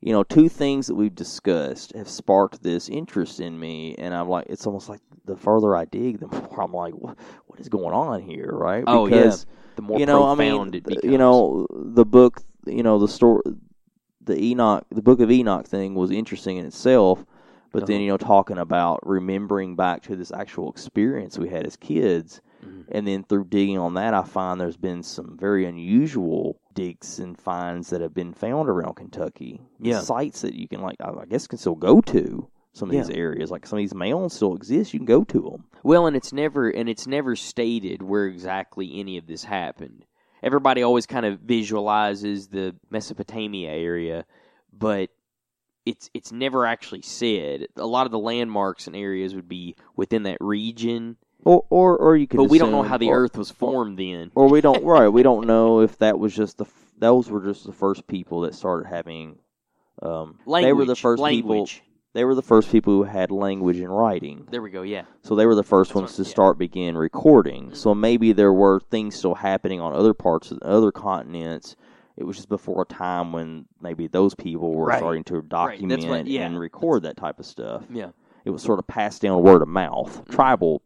you 0.00 0.12
know, 0.12 0.22
two 0.22 0.48
things 0.48 0.86
that 0.86 0.94
we've 0.94 1.14
discussed 1.14 1.92
have 1.96 2.08
sparked 2.08 2.62
this 2.62 2.88
interest 2.88 3.40
in 3.40 3.58
me, 3.58 3.94
and 3.96 4.14
I'm 4.14 4.28
like, 4.28 4.46
it's 4.48 4.66
almost 4.66 4.88
like 4.88 5.00
the 5.24 5.36
further 5.36 5.74
I 5.74 5.84
dig, 5.84 6.20
the 6.20 6.26
more 6.28 6.62
I'm 6.62 6.72
like, 6.72 6.94
what, 6.94 7.18
what 7.46 7.58
is 7.58 7.68
going 7.68 7.94
on 7.94 8.22
here, 8.22 8.50
right? 8.52 8.84
Oh, 8.86 9.06
yeah. 9.06 9.34
The 9.76 9.82
more 9.82 9.98
you 9.98 10.06
know, 10.06 10.24
I 10.24 10.34
mean, 10.34 10.74
it 10.74 10.84
becomes. 10.84 11.04
you 11.04 11.18
know, 11.18 11.66
the 11.70 12.04
book, 12.04 12.40
you 12.66 12.82
know, 12.82 12.98
the 12.98 13.08
story, 13.08 13.42
the 14.26 14.40
Enoch, 14.40 14.84
the 14.90 15.02
Book 15.02 15.20
of 15.20 15.30
Enoch 15.30 15.66
thing 15.66 15.94
was 15.94 16.10
interesting 16.10 16.56
in 16.58 16.66
itself, 16.66 17.24
but 17.72 17.86
then 17.86 17.96
Uh-huh. 17.96 18.02
you 18.02 18.08
know, 18.08 18.16
talking 18.16 18.58
about 18.58 19.00
remembering 19.06 19.74
back 19.76 20.02
to 20.02 20.16
this 20.16 20.30
actual 20.32 20.70
experience 20.70 21.38
we 21.38 21.48
had 21.48 21.66
as 21.66 21.76
kids, 21.76 22.40
Mhm. 22.64 22.84
and 22.88 23.06
then 23.06 23.22
through 23.24 23.44
digging 23.44 23.78
on 23.78 23.94
that, 23.94 24.14
I 24.14 24.22
find 24.22 24.60
there's 24.60 24.76
been 24.76 25.02
some 25.02 25.36
very 25.38 25.64
unusual 25.64 26.58
digs 26.74 27.18
and 27.18 27.38
finds 27.38 27.90
that 27.90 28.00
have 28.00 28.14
been 28.14 28.32
found 28.34 28.68
around 28.68 28.94
Kentucky. 28.96 29.62
Yeah. 29.80 30.00
sites 30.00 30.42
that 30.42 30.54
you 30.54 30.68
can 30.68 30.82
like, 30.82 30.96
I 31.00 31.10
I 31.10 31.24
guess, 31.26 31.46
can 31.46 31.58
still 31.58 31.74
go 31.74 32.00
to. 32.02 32.48
Some 32.72 32.90
of 32.90 32.94
Yeah. 32.94 33.04
these 33.04 33.16
areas, 33.16 33.50
like 33.50 33.66
some 33.66 33.78
of 33.78 33.82
these 33.82 33.94
mounds, 33.94 34.34
still 34.34 34.54
exist. 34.54 34.92
You 34.92 34.98
can 35.00 35.06
go 35.06 35.24
to 35.24 35.40
them. 35.40 35.64
Well, 35.82 36.06
and 36.06 36.14
it's 36.14 36.30
never 36.32 36.68
and 36.68 36.88
it's 36.90 37.06
never 37.06 37.34
stated 37.34 38.02
where 38.02 38.26
exactly 38.26 38.98
any 39.00 39.16
of 39.16 39.26
this 39.26 39.44
happened. 39.44 40.04
Everybody 40.46 40.82
always 40.82 41.06
kind 41.06 41.26
of 41.26 41.40
visualizes 41.40 42.46
the 42.46 42.76
Mesopotamia 42.88 43.68
area, 43.72 44.24
but 44.72 45.10
it's 45.84 46.08
it's 46.14 46.30
never 46.30 46.64
actually 46.64 47.02
said. 47.02 47.66
A 47.76 47.84
lot 47.86 48.06
of 48.06 48.12
the 48.12 48.18
landmarks 48.20 48.86
and 48.86 48.94
areas 48.94 49.34
would 49.34 49.48
be 49.48 49.74
within 49.96 50.22
that 50.22 50.36
region, 50.40 51.16
Or, 51.44 51.64
or, 51.68 51.96
or 51.98 52.16
you 52.16 52.28
could. 52.28 52.36
but 52.36 52.44
we 52.44 52.58
don't 52.58 52.70
know 52.70 52.82
how 52.84 52.96
the 52.96 53.08
or- 53.08 53.24
Earth 53.24 53.36
was 53.36 53.50
formed 53.50 53.98
then. 53.98 54.30
or 54.36 54.48
we 54.48 54.60
don't 54.60 54.84
right 54.84 55.08
we 55.08 55.24
don't 55.24 55.48
know 55.48 55.80
if 55.80 55.98
that 55.98 56.18
was 56.20 56.32
just 56.34 56.58
the 56.58 56.66
those 56.98 57.28
were 57.28 57.44
just 57.44 57.66
the 57.66 57.72
first 57.72 58.06
people 58.06 58.42
that 58.42 58.54
started 58.54 58.86
having 58.88 59.38
um 60.00 60.38
Language. 60.46 60.68
they 60.68 60.72
were 60.72 60.84
the 60.84 60.94
first 60.96 61.22
people 61.24 61.50
language. 61.50 61.82
They 62.16 62.24
were 62.24 62.34
the 62.34 62.42
first 62.42 62.70
people 62.72 62.92
who 62.92 63.02
had 63.04 63.30
language 63.30 63.78
and 63.78 63.94
writing 63.96 64.46
There 64.50 64.62
we 64.62 64.70
go. 64.70 64.82
Yeah. 64.82 65.02
so 65.22 65.34
they 65.34 65.46
were 65.46 65.54
the 65.54 65.62
first 65.62 65.90
That's 65.90 65.94
ones 66.00 66.16
to 66.16 66.22
yeah. 66.22 66.28
start 66.28 66.58
begin 66.58 66.96
recording 66.96 67.74
so 67.74 67.94
maybe 67.94 68.32
there 68.32 68.52
were 68.52 68.80
things 68.80 69.14
still 69.16 69.34
happening 69.34 69.80
on 69.80 69.92
other 69.92 70.14
parts 70.14 70.50
of 70.50 70.58
other 70.62 70.90
continents 70.92 71.76
it 72.16 72.24
was 72.24 72.36
just 72.36 72.48
before 72.48 72.82
a 72.82 72.86
time 72.86 73.32
when 73.32 73.66
maybe 73.80 74.06
those 74.06 74.34
people 74.34 74.72
were 74.72 74.86
Right. 74.86 74.98
starting 74.98 75.24
to 75.24 75.42
document 75.42 76.00
that's 76.02 76.06
what- 76.10 76.26
yeah. 76.26 76.46
and 76.46 76.58
record 76.58 77.02
that 77.02 77.16
type 77.16 77.38
of 77.38 77.46
stuff 77.46 77.84
Yeah. 77.90 78.10
it 78.44 78.50
was 78.50 78.62
sort 78.62 78.78
of 78.78 78.86
passed 78.86 79.22
down 79.22 79.42
word 79.42 79.62
of 79.62 79.68
mouth 79.68 80.20
Mm-hmm. 80.22 80.32
tribal 80.32 80.82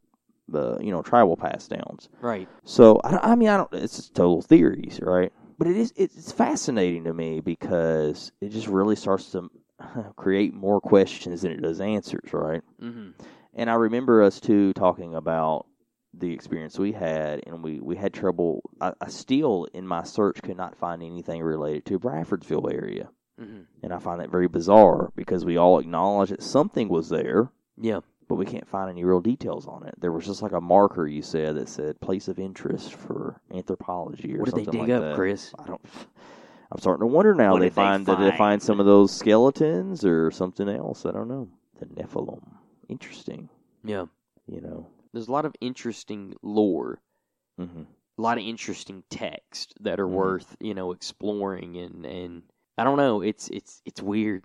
uh, 0.52 0.76
you 0.80 0.90
know 0.90 1.00
tribal 1.00 1.36
pass 1.36 1.68
downs 1.68 2.08
Right. 2.20 2.48
so 2.64 3.00
I, 3.04 3.32
I 3.32 3.34
mean, 3.36 3.48
I 3.48 3.56
don't. 3.56 3.72
It's 3.72 3.94
just 3.96 4.16
total 4.16 4.42
theories, 4.42 4.98
right? 5.00 5.32
But 5.58 5.68
it 5.68 5.76
is. 5.76 5.92
It's 5.94 6.32
fascinating 6.32 7.04
to 7.04 7.14
me 7.14 7.38
because 7.38 8.32
it 8.40 8.48
just 8.48 8.66
really 8.66 8.96
starts 8.96 9.30
to 9.30 9.48
create 10.16 10.54
more 10.54 10.80
questions 10.80 11.42
than 11.42 11.52
it 11.52 11.62
does 11.62 11.80
answers, 11.80 12.32
right? 12.32 12.62
hmm 12.78 13.10
And 13.54 13.70
I 13.70 13.74
remember 13.74 14.22
us 14.22 14.40
too 14.40 14.72
talking 14.74 15.14
about 15.14 15.66
the 16.12 16.32
experience 16.32 16.78
we 16.78 16.92
had, 16.92 17.40
and 17.46 17.62
we 17.62 17.78
we 17.80 17.96
had 17.96 18.12
trouble. 18.12 18.62
I, 18.80 18.92
I 19.00 19.08
still, 19.08 19.66
in 19.72 19.86
my 19.86 20.02
search, 20.02 20.42
could 20.42 20.56
not 20.56 20.76
find 20.76 21.02
anything 21.02 21.40
related 21.42 21.84
to 21.86 21.98
Bradfordsville 22.00 22.72
area, 22.72 23.08
hmm 23.38 23.60
and 23.82 23.92
I 23.92 23.98
find 23.98 24.20
that 24.20 24.30
very 24.30 24.48
bizarre 24.48 25.10
because 25.16 25.44
we 25.44 25.56
all 25.56 25.78
acknowledge 25.78 26.30
that 26.30 26.42
something 26.42 26.88
was 26.88 27.08
there 27.08 27.50
Yeah. 27.78 28.00
but 28.28 28.34
we 28.34 28.44
can't 28.44 28.68
find 28.68 28.90
any 28.90 29.04
real 29.04 29.20
details 29.20 29.66
on 29.66 29.86
it. 29.86 29.94
There 29.98 30.12
was 30.12 30.26
just 30.26 30.42
like 30.42 30.52
a 30.52 30.60
marker 30.60 31.06
you 31.06 31.22
said 31.22 31.56
that 31.56 31.68
said 31.68 32.00
place 32.00 32.28
of 32.28 32.38
interest 32.38 32.92
for 32.94 33.40
anthropology 33.52 34.34
or 34.36 34.44
something. 34.46 34.66
What 34.66 34.72
did 34.72 34.72
they 34.72 34.78
dig 34.78 34.80
like 34.80 34.90
up, 34.90 35.02
that. 35.02 35.14
Chris? 35.16 35.52
I 35.58 35.66
don't. 35.66 35.80
I'm 36.72 36.78
starting 36.78 37.00
to 37.00 37.06
wonder 37.06 37.34
now. 37.34 37.52
What 37.52 37.60
they 37.60 37.66
did 37.66 37.72
they 37.72 37.74
find 37.76 38.06
did 38.06 38.18
they 38.20 38.36
find? 38.36 38.62
some 38.62 38.78
of 38.80 38.86
those 38.86 39.12
skeletons 39.12 40.04
or 40.04 40.30
something 40.30 40.68
else? 40.68 41.04
I 41.04 41.10
don't 41.12 41.28
know. 41.28 41.48
The 41.80 41.86
Nephilim. 41.86 42.42
Interesting. 42.88 43.48
Yeah. 43.84 44.06
You 44.46 44.60
know. 44.60 44.86
There's 45.12 45.28
a 45.28 45.32
lot 45.32 45.44
of 45.44 45.54
interesting 45.60 46.34
lore 46.42 47.00
hmm 47.58 47.82
a 48.18 48.22
lot 48.22 48.36
of 48.38 48.44
interesting 48.44 49.02
text 49.08 49.72
that 49.80 49.98
are 49.98 50.06
Mhm. 50.06 50.12
worth 50.12 50.56
you 50.60 50.74
know 50.74 50.92
exploring 50.92 51.76
and 51.78 52.04
and 52.04 52.42
I 52.76 52.84
don't 52.84 52.98
know 52.98 53.22
it's 53.22 53.48
it's 53.48 53.80
it's 53.86 54.02
weird 54.02 54.44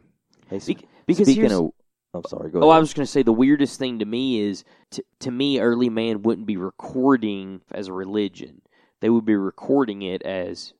Hey, 0.50 0.56
s- 0.58 0.68
Bec- 0.68 0.86
because 1.06 1.28
speaking 1.28 1.52
of, 1.52 1.72
I'm 2.14 2.24
sorry. 2.24 2.50
Go 2.52 2.60
ahead. 2.60 2.68
oh 2.68 2.70
I 2.70 2.80
was 2.80 2.94
going 2.94 3.06
to 3.06 3.12
say 3.12 3.22
the 3.22 3.34
weirdest 3.34 3.78
thing 3.78 4.00
to 4.00 4.06
me 4.06 4.40
is 4.40 4.64
to 4.92 5.04
to 5.20 5.32
me 5.32 5.60
early 5.60 5.90
man 5.90 6.22
wouldn't 6.22 6.48
be 6.48 6.56
recording 6.58 7.62
as 7.72 7.88
a 7.90 7.94
religion 7.94 8.62
they 9.02 9.10
would 9.10 9.26
be 9.26 9.36
recording 9.36 10.02
it 10.02 10.22
as 10.24 10.74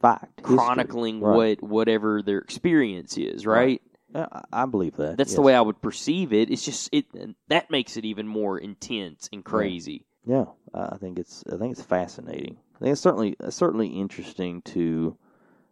Fact. 0.00 0.40
history. 0.40 0.56
chronicling 0.56 1.20
Right. 1.20 1.36
what 1.60 1.62
whatever 1.62 2.22
their 2.22 2.38
experience 2.38 3.16
is 3.16 3.46
right, 3.46 3.80
Right. 4.14 4.28
I 4.52 4.62
I 4.62 4.66
believe 4.66 4.96
that. 4.96 5.16
that's 5.16 5.34
the 5.34 5.40
way 5.42 5.54
I 5.54 5.60
would 5.60 5.80
perceive 5.80 6.32
it 6.32 6.50
it's 6.50 6.64
just 6.64 6.88
it 6.92 7.06
that 7.48 7.70
makes 7.70 7.96
it 7.96 8.04
even 8.04 8.26
more 8.28 8.58
intense 8.58 9.28
and 9.32 9.44
crazy 9.44 10.04
Yeah, 10.26 10.44
I 10.74 10.94
I 10.94 10.96
think 10.98 11.18
it's 11.18 11.42
I 11.52 11.56
think 11.56 11.72
it's 11.72 11.82
fascinating. 11.82 12.56
I 12.76 12.78
think 12.78 12.92
it's 12.92 13.00
certainly 13.00 13.36
it's 13.40 13.56
certainly 13.56 13.88
interesting 13.88 14.62
to 14.62 15.16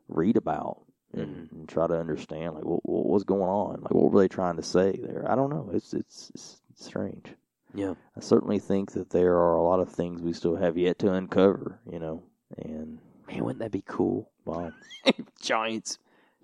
read 0.08 0.36
about 0.36 0.82
and, 1.12 1.26
Mm-hmm. 1.26 1.54
and 1.56 1.68
try 1.68 1.86
to 1.88 1.98
understand 1.98 2.54
like 2.54 2.64
what, 2.64 2.80
what 2.88 3.06
was 3.06 3.24
going 3.24 3.42
on, 3.50 3.80
like 3.82 3.92
what 3.92 4.10
were 4.12 4.20
they 4.20 4.28
trying 4.28 4.56
to 4.56 4.62
say 4.62 4.92
there. 5.02 5.24
I 5.30 5.34
don't 5.34 5.50
know. 5.50 5.70
It's 5.72 5.92
it's, 5.92 6.30
it's 6.34 6.62
strange. 6.86 7.34
yeah 7.74 7.94
I 8.16 8.20
certainly 8.20 8.58
think 8.60 8.92
that 8.92 9.10
there 9.10 9.34
are 9.36 9.56
a 9.56 9.62
lot 9.62 9.80
of 9.80 9.90
things 9.90 10.22
we 10.22 10.32
still 10.32 10.56
have 10.56 10.78
yet 10.78 10.98
to 11.00 11.12
uncover. 11.12 11.78
You 11.92 11.98
know, 11.98 12.22
and 12.56 12.98
man 13.32 13.44
wouldn't 13.44 13.60
that 13.60 13.70
be 13.70 13.82
cool 13.86 14.30
wow. 14.44 14.72
giants 15.40 15.98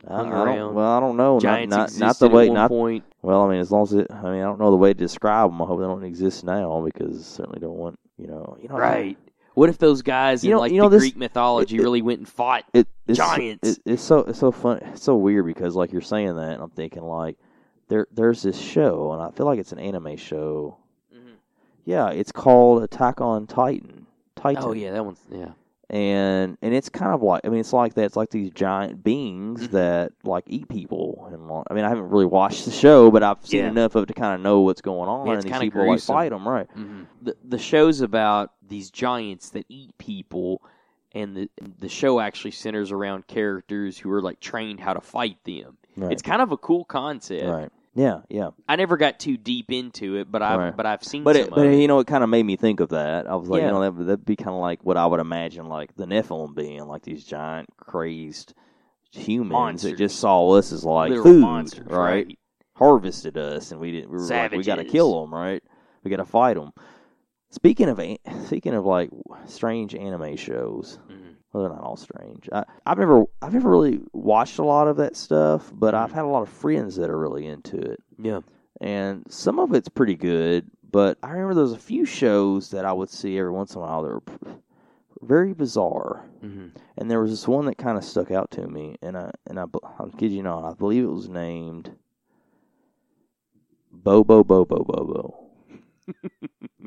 I, 0.07 0.15
Hung 0.15 0.27
I 0.27 0.31
don't, 0.31 0.47
around. 0.49 0.75
well, 0.75 0.91
I 0.93 1.01
don't 1.01 1.17
know. 1.17 1.33
Not 1.35 1.43
giants 1.43 1.71
not, 1.75 1.83
existed 1.89 2.05
not 2.05 2.19
the 2.19 2.29
way. 2.29 2.51
Not 2.51 2.69
point 2.69 3.03
well. 3.23 3.43
I 3.43 3.51
mean, 3.51 3.61
as 3.61 3.73
long 3.73 3.83
as 3.85 3.95
it. 3.95 4.07
I 4.11 4.23
mean, 4.25 4.43
I 4.43 4.45
don't 4.45 4.61
know 4.61 4.71
the 4.71 4.77
way 4.77 4.93
to 4.93 4.99
describe 4.99 5.51
them. 5.51 5.61
I 5.63 5.65
hope 5.65 5.81
they 5.81 5.87
don't 5.87 6.05
exist 6.05 6.45
now 6.45 6.83
because 6.85 7.25
certainly 7.27 7.61
don't 7.61 7.79
want. 7.79 7.99
You 8.19 8.27
know. 8.27 8.59
You 8.61 8.69
know. 8.69 8.77
Right. 8.77 9.17
What 9.55 9.71
if 9.71 9.79
those 9.79 10.03
guys 10.03 10.45
You 10.45 10.51
in 10.51 10.55
know- 10.57 10.61
like 10.61 10.71
you 10.71 10.79
know, 10.83 10.91
the 10.91 10.97
this- 10.99 11.03
Greek 11.05 11.17
mythology 11.17 11.77
it- 11.77 11.81
it- 11.81 11.83
really 11.83 12.03
went 12.03 12.19
and 12.19 12.29
fought? 12.29 12.65
it, 12.75 12.87
it's, 13.09 13.17
Giants. 13.17 13.67
It, 13.69 13.79
it's 13.87 14.03
so 14.03 14.19
it's 14.19 14.39
so 14.39 14.53
fun. 14.53 14.81
It's 14.93 15.03
so 15.03 15.17
weird 15.17 15.47
because 15.47 15.75
like 15.75 15.93
you're 15.93 16.03
saying 16.03 16.37
that, 16.37 16.53
and 16.53 16.63
I'm 16.63 16.71
thinking 16.71 17.03
like 17.03 17.39
there 17.89 18.07
there's 18.13 18.43
this 18.43 18.59
show, 18.61 19.13
and 19.13 19.23
I 19.23 19.31
feel 19.31 19.47
like 19.47 19.59
it's 19.59 19.73
an 19.73 19.79
anime 19.79 20.19
show. 20.19 20.77
Mm-hmm. 21.13 21.37
Yeah, 21.87 22.11
it's 22.11 22.33
called 22.33 22.83
Attack 22.83 23.23
on 23.23 23.47
Titan. 23.47 24.07
Oh, 24.37 24.41
Titan. 24.43 24.63
Oh 24.63 24.73
yeah, 24.73 24.93
that 24.93 25.05
one's 25.07 25.21
yeah. 25.33 25.53
And 25.89 26.59
and 26.63 26.75
it's 26.75 26.89
kind 26.89 27.13
of 27.15 27.23
like 27.23 27.43
I 27.45 27.49
mean 27.49 27.61
it's 27.61 27.73
like 27.73 27.95
that. 27.95 28.05
It's 28.05 28.17
like 28.17 28.31
these 28.31 28.51
giant 28.51 29.05
beings 29.05 29.69
Mhm. 29.69 29.71
that 29.73 30.13
like 30.25 30.45
eat 30.49 30.69
people, 30.69 31.29
and 31.33 31.65
I 31.71 31.75
mean 31.75 31.85
I 31.85 31.89
haven't 31.89 32.09
really 32.11 32.27
watched 32.27 32.65
the 32.65 32.71
show, 32.73 33.11
but 33.11 33.23
I've 33.23 33.39
seen 33.47 33.61
Yeah. 33.61 33.69
enough 33.69 33.95
of 33.95 34.05
it 34.05 34.07
to 34.07 34.15
kind 34.15 34.35
of 34.35 34.41
know 34.41 34.61
what's 34.61 34.81
going 34.81 35.09
on. 35.09 35.27
Yeah, 35.29 35.35
it's 35.35 35.45
and 35.45 35.55
these 35.55 35.61
people 35.61 35.87
like 35.87 36.01
fight 36.01 36.31
them, 36.31 36.47
right? 36.49 36.69
hmm 36.73 37.03
The 37.23 37.37
the 37.45 37.59
show's 37.59 38.01
about 38.01 38.51
these 38.67 38.91
giants 38.91 39.51
that 39.51 39.65
eat 39.69 39.97
people, 39.99 40.61
and 41.13 41.37
the 41.37 41.51
the 41.79 41.89
show 41.89 42.19
actually 42.19 42.51
centers 42.51 42.91
around 42.91 43.27
characters 43.29 43.97
who 43.99 44.11
are 44.11 44.21
like 44.23 44.41
trained 44.41 44.81
how 44.81 44.93
to 44.95 45.01
fight 45.01 45.39
them. 45.45 45.79
Right. 45.97 46.13
It's 46.13 46.23
kind 46.23 46.43
of 46.43 46.51
a 46.53 46.57
cool 46.59 46.85
concept. 46.85 47.47
right. 47.47 47.71
Yeah, 47.97 48.21
yeah. 48.29 48.51
I 48.69 48.77
never 48.77 48.97
got 48.99 49.19
too 49.19 49.37
deep 49.39 49.73
into 49.73 50.17
it, 50.17 50.31
but 50.31 50.43
I've 50.43 50.59
Right. 50.61 50.77
but 50.77 50.85
I've 50.85 51.03
seen 51.03 51.25
But 51.25 51.37
some 51.37 51.45
it, 51.47 51.51
but 51.51 51.63
you 51.63 51.89
know, 51.89 51.99
it 52.01 52.07
kind 52.07 52.23
of 52.23 52.29
made 52.29 52.45
me 52.45 52.57
think 52.57 52.81
of 52.81 52.91
that. 52.91 53.27
I 53.27 53.35
was 53.37 53.49
like, 53.49 53.61
Yeah. 53.63 53.69
you 53.69 53.73
know, 53.73 53.91
that 53.91 54.05
that'd 54.05 54.25
be 54.27 54.37
kind 54.37 54.51
of 54.51 54.61
like 54.61 54.85
what 54.85 54.97
I 54.99 55.07
would 55.07 55.19
imagine, 55.21 55.67
like 55.69 55.97
the 55.97 56.05
Nephilim 56.05 56.55
being 56.55 56.87
like 56.87 57.03
these 57.03 57.25
giant, 57.25 57.69
crazed 57.79 58.53
humans 59.13 59.53
Monsters. 59.53 59.91
that 59.93 59.97
just 59.99 60.19
saw 60.21 60.51
us 60.51 60.73
as 60.73 60.85
like 60.85 61.09
Literal 61.09 61.25
food, 61.25 61.41
monsters, 61.41 61.87
right? 61.89 62.27
right? 62.27 62.39
Harvested 62.75 63.39
us, 63.39 63.73
and 63.73 63.81
we 63.81 63.91
didn't. 63.93 64.11
We 64.11 64.19
were 64.19 64.27
like, 64.27 64.53
we 64.53 64.63
got 64.63 64.77
to 64.77 64.85
kill 64.85 65.23
them, 65.23 65.33
right? 65.35 65.63
We 66.05 66.11
got 66.11 66.19
to 66.19 66.27
fight 66.27 66.55
them. 66.57 66.73
Speaking 67.51 67.89
of 67.89 67.99
speaking 68.45 68.75
of 68.75 68.85
like 68.85 69.09
strange 69.47 69.95
anime 69.95 70.37
shows, 70.37 70.99
Mhm. 71.11 71.26
Well, 71.57 71.65
they're 71.69 71.75
not 71.77 71.85
all 71.85 71.97
strange. 71.97 72.49
I, 72.53 72.65
I've 72.85 72.99
never 72.99 73.25
I've 73.41 73.55
never 73.55 73.71
really 73.71 74.01
watched 74.13 74.59
a 74.59 74.65
lot 74.65 74.89
of 74.89 74.97
that 74.99 75.17
stuff, 75.17 75.73
but 75.75 75.95
I've 75.95 76.13
had 76.13 76.25
a 76.25 76.29
lot 76.29 76.43
of 76.43 76.49
friends 76.51 76.97
that 76.97 77.09
are 77.09 77.19
really 77.19 77.47
into 77.47 77.79
it 77.79 77.99
Yeah. 78.19 78.41
and 78.81 79.25
some 79.31 79.59
of 79.59 79.73
it's 79.73 79.89
pretty 79.89 80.17
good. 80.17 80.67
But 80.91 81.19
I 81.23 81.31
remember 81.31 81.55
there 81.55 81.63
was 81.65 81.73
a 81.73 81.79
few 81.79 82.05
shows 82.05 82.71
that 82.71 82.85
I 82.85 82.93
would 82.93 83.11
see 83.11 83.39
every 83.39 83.51
once 83.51 83.75
in 83.75 83.79
a 83.79 83.85
while 83.85 84.03
that 84.03 84.09
were 84.09 84.23
very 85.23 85.53
bizarre. 85.55 86.25
hmm 86.41 86.67
And 86.99 87.11
there 87.11 87.21
was 87.21 87.31
this 87.31 87.49
one 87.49 87.65
that 87.67 87.79
kind 87.79 87.97
of 87.99 88.05
stuck 88.05 88.31
out 88.31 88.51
to 88.53 88.67
me, 88.69 88.97
and 89.03 89.17
I 89.17 89.31
and 89.47 89.59
I 89.59 89.65
I'm 89.99 90.11
kidding 90.13 90.37
you 90.37 90.43
not, 90.43 90.65
I 90.65 90.75
believe 90.75 91.05
it 91.05 91.07
was 91.11 91.29
named 91.29 91.91
Bobo 93.91 94.45
Bobo 94.45 94.85
Bobo. 94.85 95.46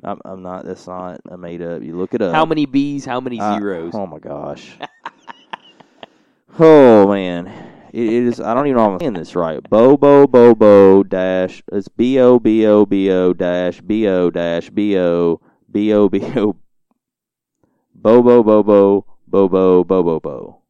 I'm, 0.03 0.19
I'm 0.25 0.41
not. 0.41 0.65
That's 0.65 0.87
not 0.87 1.19
a 1.29 1.37
made 1.37 1.61
up. 1.61 1.81
You 1.83 1.97
look 1.97 2.13
it 2.13 2.21
up. 2.21 2.33
How 2.33 2.45
many 2.45 2.65
B's? 2.65 3.05
How 3.05 3.19
many 3.19 3.39
Uh, 3.39 3.55
zeros? 3.59 3.93
oh 3.95 4.05
my 4.07 4.19
gosh. 4.19 4.77
oh 6.59 7.07
man, 7.09 7.47
it, 7.93 8.01
it 8.03 8.23
is. 8.25 8.39
I 8.39 8.53
don't 8.53 8.67
even 8.67 8.77
know 8.77 8.85
if 8.87 8.91
I'm 8.93 8.99
saying 8.99 9.13
this 9.13 9.35
right. 9.35 9.61
Bobo 9.69 10.27
Bobo 10.27 11.03
dash. 11.03 11.61
It's 11.71 11.87
B 11.87 12.19
O 12.19 12.39
B 12.39 12.65
O 12.65 12.85
B 12.85 13.09
O 13.11 13.33
dash 13.33 13.81
B 13.81 14.07
O 14.07 14.29
dash 14.29 14.69
B 14.69 14.97
O 14.97 15.41
B 15.71 15.93
O 15.93 16.09
B 16.09 16.21
O. 16.37 16.55
Bobo 17.93 18.43
Bobo 18.43 19.05
Bobo 19.27 19.83
Bobo 19.83 20.19
Bo. 20.19 20.61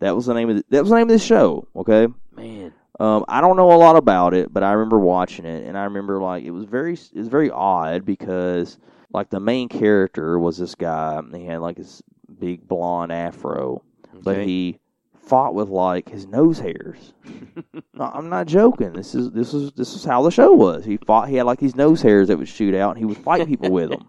That 0.00 0.14
was 0.16 0.26
the 0.26 0.34
name 0.34 0.50
of 0.50 0.56
the, 0.56 0.64
that 0.70 0.80
was 0.82 0.90
the 0.90 0.96
name 0.96 1.02
of 1.04 1.08
this 1.08 1.24
show. 1.24 1.66
Okay, 1.76 2.08
Man. 2.34 2.72
Um, 3.00 3.24
I 3.28 3.40
don't 3.40 3.56
know 3.56 3.72
a 3.72 3.74
lot 3.74 3.96
about 3.96 4.34
it, 4.34 4.52
but 4.52 4.62
I 4.62 4.72
remember 4.72 4.98
watching 4.98 5.46
it, 5.46 5.66
and 5.66 5.78
I 5.78 5.84
remember 5.84 6.20
like 6.20 6.44
it 6.44 6.50
was 6.50 6.64
very 6.64 6.94
it 6.94 7.18
was 7.18 7.28
very 7.28 7.50
odd 7.50 8.04
because 8.04 8.78
like 9.12 9.30
the 9.30 9.40
main 9.40 9.68
character 9.68 10.38
was 10.38 10.58
this 10.58 10.74
guy. 10.74 11.16
And 11.16 11.34
he 11.34 11.46
had 11.46 11.60
like 11.60 11.78
his 11.78 12.02
big 12.38 12.66
blonde 12.66 13.12
afro, 13.12 13.82
but 14.22 14.44
he 14.44 14.78
fought 15.14 15.54
with 15.54 15.68
like 15.68 16.08
his 16.08 16.26
nose 16.26 16.58
hairs. 16.58 17.14
No, 17.94 18.04
I'm 18.04 18.30
not 18.30 18.46
joking. 18.46 18.94
This 18.94 19.14
is 19.14 19.30
this 19.32 19.52
is 19.52 19.70
this 19.72 19.94
is 19.94 20.02
how 20.02 20.22
the 20.22 20.30
show 20.30 20.52
was. 20.52 20.82
He 20.82 20.96
fought. 20.96 21.28
He 21.28 21.36
had 21.36 21.44
like 21.44 21.58
these 21.58 21.76
nose 21.76 22.00
hairs 22.00 22.28
that 22.28 22.38
would 22.38 22.48
shoot 22.48 22.74
out, 22.74 22.90
and 22.90 22.98
he 22.98 23.04
would 23.04 23.18
fight 23.18 23.46
people 23.46 23.70
with 23.70 23.90
them. 23.90 24.08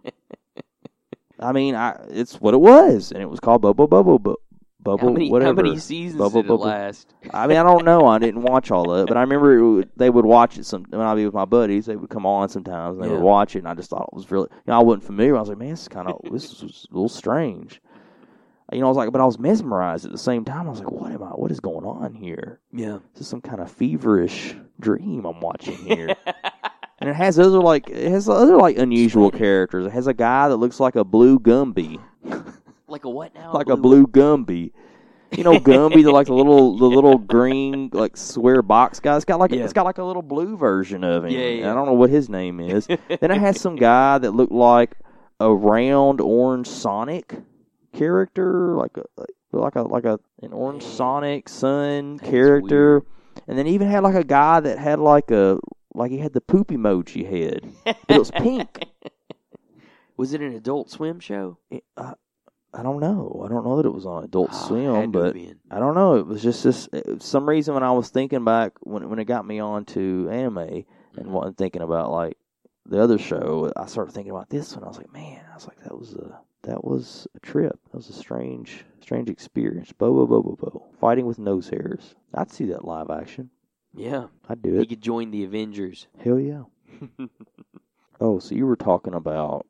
I 1.40 1.52
mean, 1.52 1.76
I 1.76 2.00
it's 2.10 2.40
what 2.40 2.54
it 2.54 2.62
was, 2.62 3.12
and 3.12 3.22
it 3.22 3.30
was 3.30 3.42
called 3.42 3.62
Bobo 3.62 3.88
Bobo 3.88 4.38
Bobo 4.84 5.08
how 5.08 5.14
many, 5.14 5.30
whatever. 5.32 5.62
how 5.64 5.68
many 5.70 5.80
seasons 5.80 6.20
Bubble, 6.20 6.42
did 6.42 6.48
it 6.48 6.50
bubble. 6.50 6.66
last? 6.66 7.14
I 7.34 7.48
mean, 7.48 7.58
I 7.58 7.64
don't 7.64 7.86
know. 7.86 8.06
I 8.06 8.20
didn't 8.20 8.42
watch 8.42 8.70
all 8.72 8.92
of 8.92 9.04
it, 9.04 9.08
but 9.08 9.18
I 9.18 9.22
remember 9.22 9.64
would, 9.76 9.90
they 9.96 10.10
would 10.10 10.26
watch 10.26 10.58
it 10.58 10.66
some 10.66 10.86
when 10.90 11.02
I'd 11.02 11.16
be 11.16 11.26
with 11.26 11.34
my 11.34 11.46
buddies. 11.46 11.86
They 11.86 11.96
would 11.96 12.10
come 12.10 12.26
on 12.26 12.50
sometimes, 12.50 12.98
and 12.98 13.04
they 13.06 13.10
Yeah. 13.10 13.16
would 13.16 13.24
watch 13.24 13.56
it, 13.56 13.60
and 13.60 13.68
I 13.68 13.74
just 13.74 13.90
thought 13.90 14.10
it 14.12 14.16
was 14.16 14.30
really. 14.32 14.50
You 14.52 14.62
know, 14.72 14.80
I 14.80 14.84
wasn't 14.84 15.04
familiar. 15.06 15.38
I 15.38 15.40
was 15.40 15.50
like, 15.50 15.58
man, 15.58 15.70
this 15.70 15.82
is 15.84 15.88
kind 15.88 16.08
of 16.10 16.20
this 16.32 16.46
is 16.64 16.88
a 16.92 16.94
little 16.94 17.10
strange. 17.10 17.82
You 18.72 18.80
know, 18.80 18.86
I 18.88 18.90
was 18.90 18.98
like, 18.98 19.12
but 19.12 19.22
I 19.22 19.26
was 19.26 19.38
mesmerized 19.38 20.06
at 20.06 20.12
the 20.12 20.18
same 20.18 20.44
time. 20.46 20.68
I 20.68 20.72
was 20.72 20.80
like, 20.80 20.90
what 20.90 21.12
am 21.12 21.22
I? 21.22 21.28
What 21.28 21.52
is 21.52 21.60
going 21.60 21.86
on 21.86 22.14
here? 22.16 22.60
Yeah. 22.74 23.00
This 23.14 23.22
is 23.22 23.28
some 23.28 23.42
kind 23.42 23.62
of 23.62 23.70
feverish 23.72 24.56
dream 24.80 25.26
I'm 25.26 25.42
watching 25.42 25.76
here. 25.78 26.16
and 27.00 27.10
it 27.10 27.16
has 27.16 27.38
other 27.38 27.60
like 27.60 27.90
it 27.90 28.10
has 28.10 28.28
other 28.28 28.58
like 28.58 28.78
unusual 28.78 29.30
characters. 29.30 29.86
It 29.86 29.92
has 29.92 30.08
a 30.08 30.14
guy 30.14 30.50
that 30.50 30.58
looks 30.58 30.80
like 30.80 30.96
a 30.96 31.04
blue 31.04 31.38
Gumby, 31.40 32.00
like 32.94 33.04
a 33.06 33.10
what 33.10 33.34
now? 33.36 33.52
like 33.54 33.68
a 33.68 33.76
blue 33.78 34.08
Gumby. 34.08 34.72
You 35.36 35.44
know 35.44 35.54
Gumby, 35.60 36.04
the 36.04 36.12
like 36.12 36.28
the 36.28 36.34
little 36.34 36.78
the 36.78 36.86
little 36.86 37.18
green 37.36 37.90
like 37.92 38.16
square 38.16 38.62
box 38.62 39.00
guy. 39.00 39.16
It's 39.16 39.26
got 39.26 39.40
like 39.40 39.52
a, 39.52 39.58
Yeah. 39.58 39.64
it's 39.64 39.74
got 39.74 39.84
like 39.86 39.98
a 39.98 40.04
little 40.04 40.22
blue 40.22 40.56
version 40.56 41.04
of 41.04 41.26
him. 41.26 41.32
Yeah, 41.32 41.48
yeah. 41.48 41.72
I 41.72 41.74
don't 41.74 41.88
know 41.88 41.94
what 41.94 42.10
his 42.12 42.30
name 42.30 42.60
is. 42.60 42.86
then 42.88 43.00
it 43.10 43.32
has 43.40 43.60
some 43.60 43.76
guy 43.76 44.20
that 44.20 44.32
looked 44.32 44.52
like 44.54 44.96
a 45.40 45.54
round 45.54 46.22
orange 46.22 46.68
Sonic 46.68 47.36
character, 47.94 48.76
like 48.76 48.96
a 48.98 49.04
like 49.52 49.76
a 49.76 49.82
like 49.82 50.06
a 50.06 50.20
an 50.44 50.54
orange 50.54 50.84
Sonic 50.84 51.50
Sun 51.50 52.18
That's 52.18 52.30
character. 52.30 53.00
weird. 53.00 53.08
And 53.48 53.58
then 53.58 53.66
even 53.68 53.88
had 53.88 54.04
like 54.04 54.16
a 54.16 54.24
guy 54.24 54.60
that 54.60 54.78
had 54.78 55.00
like 55.00 55.32
a 55.32 55.58
like 55.96 56.12
he 56.12 56.20
had 56.20 56.34
the 56.34 56.42
poop 56.42 56.68
emoji 56.70 57.28
head, 57.28 57.72
but 57.84 57.98
it 58.08 58.20
was 58.20 58.30
pink. 58.32 58.86
Was 60.18 60.32
it 60.34 60.42
an 60.42 60.54
Adult 60.54 60.92
Swim 60.92 61.20
show? 61.20 61.58
It- 61.72 61.84
I, 61.98 62.14
I 62.74 62.82
don't 62.84 63.00
know. 63.00 63.44
I 63.46 63.50
don't 63.50 63.64
know 63.64 63.78
that 63.78 63.86
it 63.86 63.94
was 63.94 64.06
on 64.06 64.24
Adult 64.24 64.50
Oh, 64.52 64.68
Swim, 64.68 65.12
but. 65.12 65.36
I 65.70 65.80
don't 65.80 65.94
know. 65.96 66.16
It 66.16 66.26
was 66.26 66.42
just 66.42 66.64
this. 66.64 66.90
It, 66.92 67.22
some 67.22 67.48
reason 67.48 67.74
when 67.76 67.84
I 67.84 67.92
was 67.92 68.10
thinking 68.10 68.44
back 68.44 68.74
when 68.82 69.10
when 69.10 69.20
it 69.20 69.26
got 69.26 69.46
me 69.46 69.60
on 69.60 69.86
to 69.86 70.28
anime 70.32 70.58
and 70.58 70.86
Mhm. 71.16 71.26
wasn't 71.28 71.58
thinking 71.58 71.82
about 71.84 72.12
like 72.12 72.38
the 72.86 73.02
other 73.02 73.18
show, 73.20 73.72
I 73.78 73.86
started 73.86 74.12
thinking 74.14 74.32
about 74.32 74.50
this 74.50 74.76
one. 74.76 74.84
I 74.84 74.88
was 74.88 74.98
like, 74.98 75.14
man, 75.14 75.42
I 75.52 75.54
was 75.54 75.68
like, 75.68 75.82
that 75.84 75.98
was 75.98 76.16
a 76.16 76.40
that 76.64 76.84
was 76.84 77.28
a 77.36 77.40
trip. 77.42 77.80
That 77.92 77.98
was 77.98 78.10
a 78.10 78.14
strange 78.14 78.84
strange 79.02 79.30
experience. 79.30 79.92
Bobo 79.92 80.26
Bobo 80.26 80.56
Bo 80.56 80.56
bo 80.56 80.70
bo. 80.80 80.86
fighting 81.00 81.26
with 81.28 81.38
nose 81.38 81.70
hairs. 81.70 82.16
I'd 82.34 82.52
see 82.52 82.66
that 82.66 82.86
live 82.86 83.10
action. 83.12 83.52
Yeah. 83.94 84.28
I'd 84.50 84.62
do 84.64 84.76
it. 84.76 84.80
He 84.80 84.86
could 84.88 85.02
join 85.02 85.30
the 85.30 85.44
Avengers. 85.44 86.08
Hell 86.24 86.40
yeah. 86.40 86.64
Oh, 88.22 88.40
so 88.40 88.56
you 88.56 88.66
were 88.66 88.76
talking 88.76 89.14
about 89.14 89.66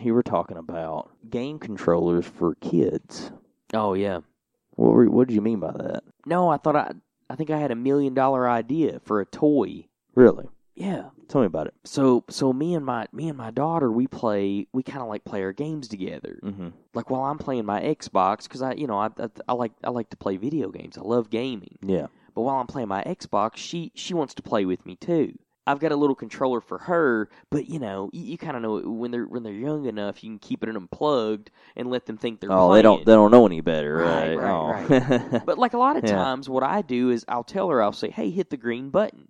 you 0.00 0.14
were 0.14 0.22
talking 0.22 0.56
about 0.56 1.10
game 1.28 1.58
controllers 1.58 2.26
for 2.26 2.54
kids. 2.56 3.30
oh 3.74 3.94
yeah. 3.94 4.20
What 4.76 4.94
were, 4.94 5.10
what 5.10 5.28
did 5.28 5.34
you 5.34 5.42
mean 5.42 5.60
by 5.60 5.72
that? 5.72 6.02
No, 6.24 6.48
I 6.48 6.56
thought 6.56 6.76
I 6.76 6.92
I 7.28 7.34
think 7.36 7.50
I 7.50 7.58
had 7.58 7.70
a 7.70 7.76
million 7.76 8.14
dollar 8.14 8.48
idea 8.48 9.00
for 9.04 9.20
a 9.20 9.26
toy. 9.26 9.86
Really? 10.14 10.48
Yeah. 10.74 11.10
Tell 11.28 11.42
me 11.42 11.46
about 11.46 11.66
it. 11.66 11.74
So 11.84 12.24
so 12.30 12.52
me 12.52 12.74
and 12.74 12.86
my 12.86 13.06
me 13.12 13.28
and 13.28 13.36
my 13.36 13.50
daughter 13.50 13.90
we 13.90 14.06
play 14.06 14.66
we 14.72 14.82
kind 14.82 15.02
of 15.02 15.08
like 15.08 15.24
play 15.24 15.42
our 15.42 15.52
games 15.52 15.86
together. 15.88 16.40
Mm-hmm. 16.42 16.68
Like 16.94 17.10
while 17.10 17.22
I'm 17.24 17.38
playing 17.38 17.66
my 17.66 17.80
Xbox 17.82 18.48
cuz 18.48 18.62
I 18.62 18.72
you 18.72 18.86
know 18.86 18.98
I, 18.98 19.10
I 19.18 19.28
I 19.48 19.52
like 19.52 19.72
I 19.84 19.90
like 19.90 20.10
to 20.10 20.16
play 20.16 20.36
video 20.38 20.70
games. 20.70 20.96
I 20.96 21.02
love 21.02 21.28
gaming. 21.28 21.78
Yeah. 21.82 22.06
But 22.34 22.42
while 22.42 22.56
I'm 22.56 22.66
playing 22.66 22.88
my 22.88 23.02
Xbox, 23.04 23.56
she 23.56 23.92
she 23.94 24.14
wants 24.14 24.34
to 24.34 24.42
play 24.42 24.64
with 24.64 24.86
me 24.86 24.96
too. 24.96 25.34
I've 25.70 25.78
got 25.80 25.92
a 25.92 25.96
little 25.96 26.14
controller 26.16 26.60
for 26.60 26.78
her, 26.78 27.28
but 27.50 27.68
you 27.68 27.78
know, 27.78 28.10
you, 28.12 28.22
you 28.22 28.38
kind 28.38 28.56
of 28.56 28.62
know 28.62 28.78
when 28.90 29.10
they're 29.10 29.26
when 29.26 29.42
they're 29.42 29.52
young 29.52 29.86
enough, 29.86 30.22
you 30.24 30.30
can 30.30 30.38
keep 30.38 30.62
it 30.62 30.68
unplugged 30.68 31.50
and 31.76 31.88
let 31.90 32.06
them 32.06 32.16
think 32.16 32.40
they're 32.40 32.50
oh, 32.52 32.68
playing. 32.68 32.74
they 32.78 32.82
don't 32.82 33.04
they 33.06 33.12
don't 33.12 33.30
know 33.30 33.46
any 33.46 33.60
better, 33.60 33.96
Right, 33.96 34.34
right? 34.36 34.88
right, 34.90 35.22
oh. 35.32 35.40
But 35.46 35.58
like 35.58 35.74
a 35.74 35.78
lot 35.78 35.96
of 35.96 36.04
Yeah. 36.04 36.16
times, 36.16 36.48
what 36.48 36.62
I 36.62 36.82
do 36.82 37.10
is 37.10 37.24
I'll 37.28 37.44
tell 37.44 37.68
her, 37.70 37.82
I'll 37.82 37.92
say, 37.92 38.10
"Hey, 38.10 38.30
hit 38.30 38.50
the 38.50 38.56
green 38.56 38.90
button," 38.90 39.28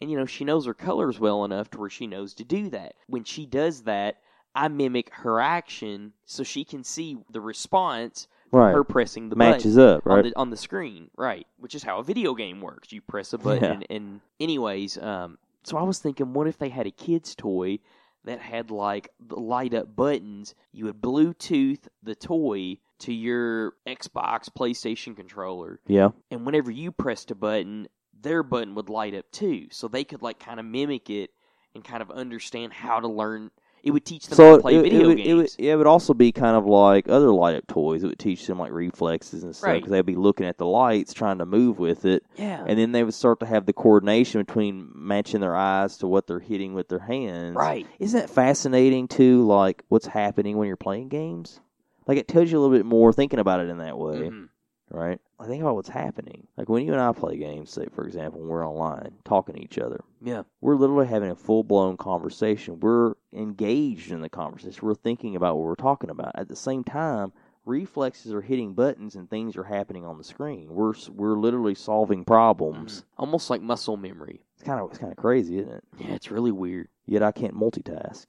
and 0.00 0.10
you 0.10 0.16
know 0.18 0.26
she 0.26 0.44
knows 0.44 0.66
her 0.66 0.74
colors 0.74 1.20
well 1.20 1.44
enough 1.44 1.70
to 1.70 1.78
where 1.78 1.90
she 1.90 2.06
knows 2.06 2.34
to 2.34 2.44
do 2.44 2.68
that. 2.70 2.94
When 3.06 3.24
she 3.24 3.46
does 3.46 3.82
that, 3.82 4.16
I 4.54 4.68
mimic 4.68 5.10
her 5.14 5.40
action 5.40 6.12
so 6.24 6.42
she 6.42 6.64
can 6.64 6.82
see 6.82 7.18
the 7.30 7.40
response 7.40 8.26
right. 8.50 8.72
her 8.72 8.82
pressing 8.82 9.28
the 9.28 9.36
button 9.36 9.52
Matches 9.52 9.78
up, 9.78 10.06
on 10.06 10.16
right? 10.16 10.24
the 10.24 10.32
on 10.36 10.50
the 10.50 10.56
screen, 10.56 11.10
right? 11.16 11.46
Which 11.58 11.74
is 11.74 11.82
how 11.84 11.98
a 11.98 12.02
video 12.02 12.34
game 12.34 12.60
works. 12.60 12.90
You 12.92 13.00
press 13.00 13.32
a 13.32 13.38
button, 13.46 13.62
Yeah. 13.62 13.72
and, 13.72 13.86
and 13.90 14.20
anyways, 14.40 14.98
um, 14.98 15.38
so 15.64 15.76
I 15.76 15.82
was 15.82 15.98
thinking, 15.98 16.32
what 16.32 16.46
if 16.46 16.58
they 16.58 16.68
had 16.68 16.86
a 16.86 16.90
kid's 16.90 17.34
toy 17.34 17.78
that 18.24 18.40
had 18.40 18.70
like 18.70 19.10
the 19.20 19.38
light 19.38 19.74
up 19.74 19.94
buttons? 19.94 20.54
You 20.72 20.86
would 20.86 21.00
Bluetooth 21.00 21.88
the 22.02 22.14
toy 22.14 22.78
to 23.00 23.12
your 23.12 23.74
Xbox, 23.86 24.48
PlayStation 24.48 25.16
controller, 25.16 25.80
yeah. 25.86 26.10
and 26.30 26.44
whenever 26.44 26.70
you 26.70 26.90
pressed 26.90 27.30
a 27.30 27.34
button, 27.34 27.88
their 28.20 28.42
button 28.42 28.74
would 28.74 28.88
light 28.88 29.14
up 29.14 29.30
too, 29.30 29.68
so 29.70 29.88
they 29.88 30.04
could 30.04 30.22
like 30.22 30.40
kind 30.40 30.58
of 30.58 30.66
mimic 30.66 31.10
it 31.10 31.30
and 31.74 31.84
kind 31.84 32.02
of 32.02 32.10
understand 32.10 32.72
how 32.72 33.00
to 33.00 33.08
learn. 33.08 33.50
It 33.88 33.92
would 33.92 34.04
teach 34.04 34.26
them 34.28 34.36
how 34.36 34.36
So 34.52 34.56
to 34.56 34.62
play 34.62 34.74
it, 34.76 34.78
it 34.78 34.82
video 34.92 35.06
would, 35.08 35.16
games. 35.16 35.28
it 35.28 35.34
would 35.34 35.50
yeah, 35.58 35.72
it 35.72 35.76
would 35.76 35.86
also 35.86 36.12
be 36.14 36.30
kind 36.30 36.56
of 36.56 36.66
like 36.66 37.08
other 37.08 37.32
light 37.32 37.56
up 37.56 37.66
toys. 37.66 38.04
It 38.04 38.08
would 38.08 38.18
teach 38.18 38.46
them 38.46 38.58
like 38.58 38.70
reflexes 38.70 39.42
and 39.44 39.56
stuff 39.56 39.66
Right. 39.66 39.76
because 39.80 39.90
they'd 39.90 40.04
be 40.04 40.14
looking 40.14 40.46
at 40.46 40.58
the 40.58 40.66
lights, 40.66 41.14
trying 41.14 41.38
to 41.38 41.46
move 41.46 41.78
with 41.78 42.04
it, 42.04 42.22
yeah, 42.36 42.62
and 42.66 42.78
then 42.78 42.92
they 42.92 43.02
would 43.02 43.14
start 43.14 43.40
to 43.40 43.46
have 43.46 43.64
the 43.66 43.72
coordination 43.72 44.42
between 44.42 44.90
matching 44.94 45.40
their 45.40 45.56
eyes 45.56 45.96
to 45.98 46.06
what 46.06 46.26
they're 46.26 46.38
hitting 46.38 46.74
with 46.74 46.88
their 46.88 46.98
hands. 46.98 47.56
right. 47.56 47.86
Isn't 47.98 48.20
that 48.20 48.28
fascinating 48.30 49.08
too? 49.08 49.46
Like 49.46 49.82
what's 49.88 50.06
happening 50.06 50.58
when 50.58 50.68
you're 50.68 50.76
playing 50.76 51.08
games? 51.08 51.60
Like 52.06 52.18
it 52.18 52.28
tells 52.28 52.50
you 52.52 52.58
a 52.58 52.60
little 52.60 52.76
bit 52.76 52.86
more 52.86 53.12
thinking 53.12 53.38
about 53.38 53.60
it 53.60 53.68
in 53.70 53.78
that 53.78 53.98
way, 53.98 54.16
Mhm. 54.30 54.48
Right? 54.90 55.20
I 55.40 55.46
think 55.46 55.62
about 55.62 55.74
what's 55.76 55.88
happening. 55.88 56.46
Like 56.56 56.68
when 56.68 56.84
you 56.84 56.92
and 56.92 57.00
I 57.00 57.12
play 57.12 57.36
games, 57.36 57.70
say 57.70 57.86
for 57.94 58.04
example, 58.06 58.40
when 58.40 58.48
we're 58.48 58.66
online 58.68 59.12
talking 59.24 59.54
to 59.54 59.62
each 59.62 59.78
other, 59.78 60.02
Yeah, 60.20 60.42
we're 60.60 60.76
literally 60.76 61.06
having 61.06 61.30
a 61.30 61.36
full 61.36 61.62
blown 61.62 61.96
conversation. 61.96 62.80
We're 62.80 63.14
engaged 63.32 64.10
in 64.10 64.20
the 64.20 64.28
conversation. 64.28 64.80
We're 64.86 64.94
thinking 64.94 65.36
about 65.36 65.56
what 65.56 65.64
we're 65.66 65.74
talking 65.76 66.10
about. 66.10 66.32
At 66.34 66.48
the 66.48 66.56
same 66.56 66.82
time, 66.84 67.32
reflexes 67.64 68.32
are 68.32 68.40
hitting 68.40 68.74
buttons 68.74 69.14
and 69.14 69.28
things 69.28 69.56
are 69.56 69.64
happening 69.64 70.04
on 70.04 70.18
the 70.18 70.24
screen. 70.24 70.68
We're 70.74 70.94
we're 71.14 71.36
literally 71.38 71.74
solving 71.74 72.24
problems. 72.24 73.00
Mhm. 73.00 73.04
almost 73.18 73.50
like 73.50 73.62
muscle 73.62 73.96
memory. 73.96 74.40
It's 74.54 74.64
kind 74.64 74.80
of 74.80 74.90
it's 74.90 74.98
kind 74.98 75.12
of 75.12 75.18
crazy, 75.18 75.58
isn't 75.58 75.72
it? 75.72 75.84
Yeah, 75.98 76.14
it's 76.14 76.30
really 76.30 76.50
weird. 76.52 76.88
Yet 77.06 77.22
I 77.22 77.30
can't 77.32 77.54
multitask. 77.54 78.26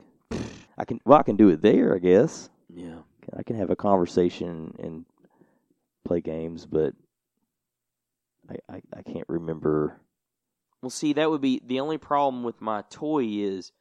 I 0.77 0.85
can 0.85 0.99
well 1.05 1.17
I 1.19 1.23
can 1.23 1.35
do 1.37 1.49
it 1.49 1.61
there, 1.61 1.95
I 1.95 1.99
guess. 1.99 2.49
Yeah. 2.69 2.99
I 3.35 3.43
can 3.43 3.55
have 3.55 3.69
a 3.69 3.75
conversation 3.75 4.73
and 4.79 5.05
play 6.09 6.21
games, 6.21 6.65
but 6.65 6.93
I 8.49 8.55
I, 8.67 8.81
I 8.97 9.01
can't 9.03 9.29
remember. 9.29 10.01
Well, 10.81 10.89
see, 10.89 11.13
that 11.13 11.29
would 11.29 11.41
be 11.41 11.61
the 11.63 11.79
only 11.79 11.99
problem 11.99 12.43
with 12.43 12.61
my 12.61 12.83
toy 12.89 13.25
is 13.25 13.71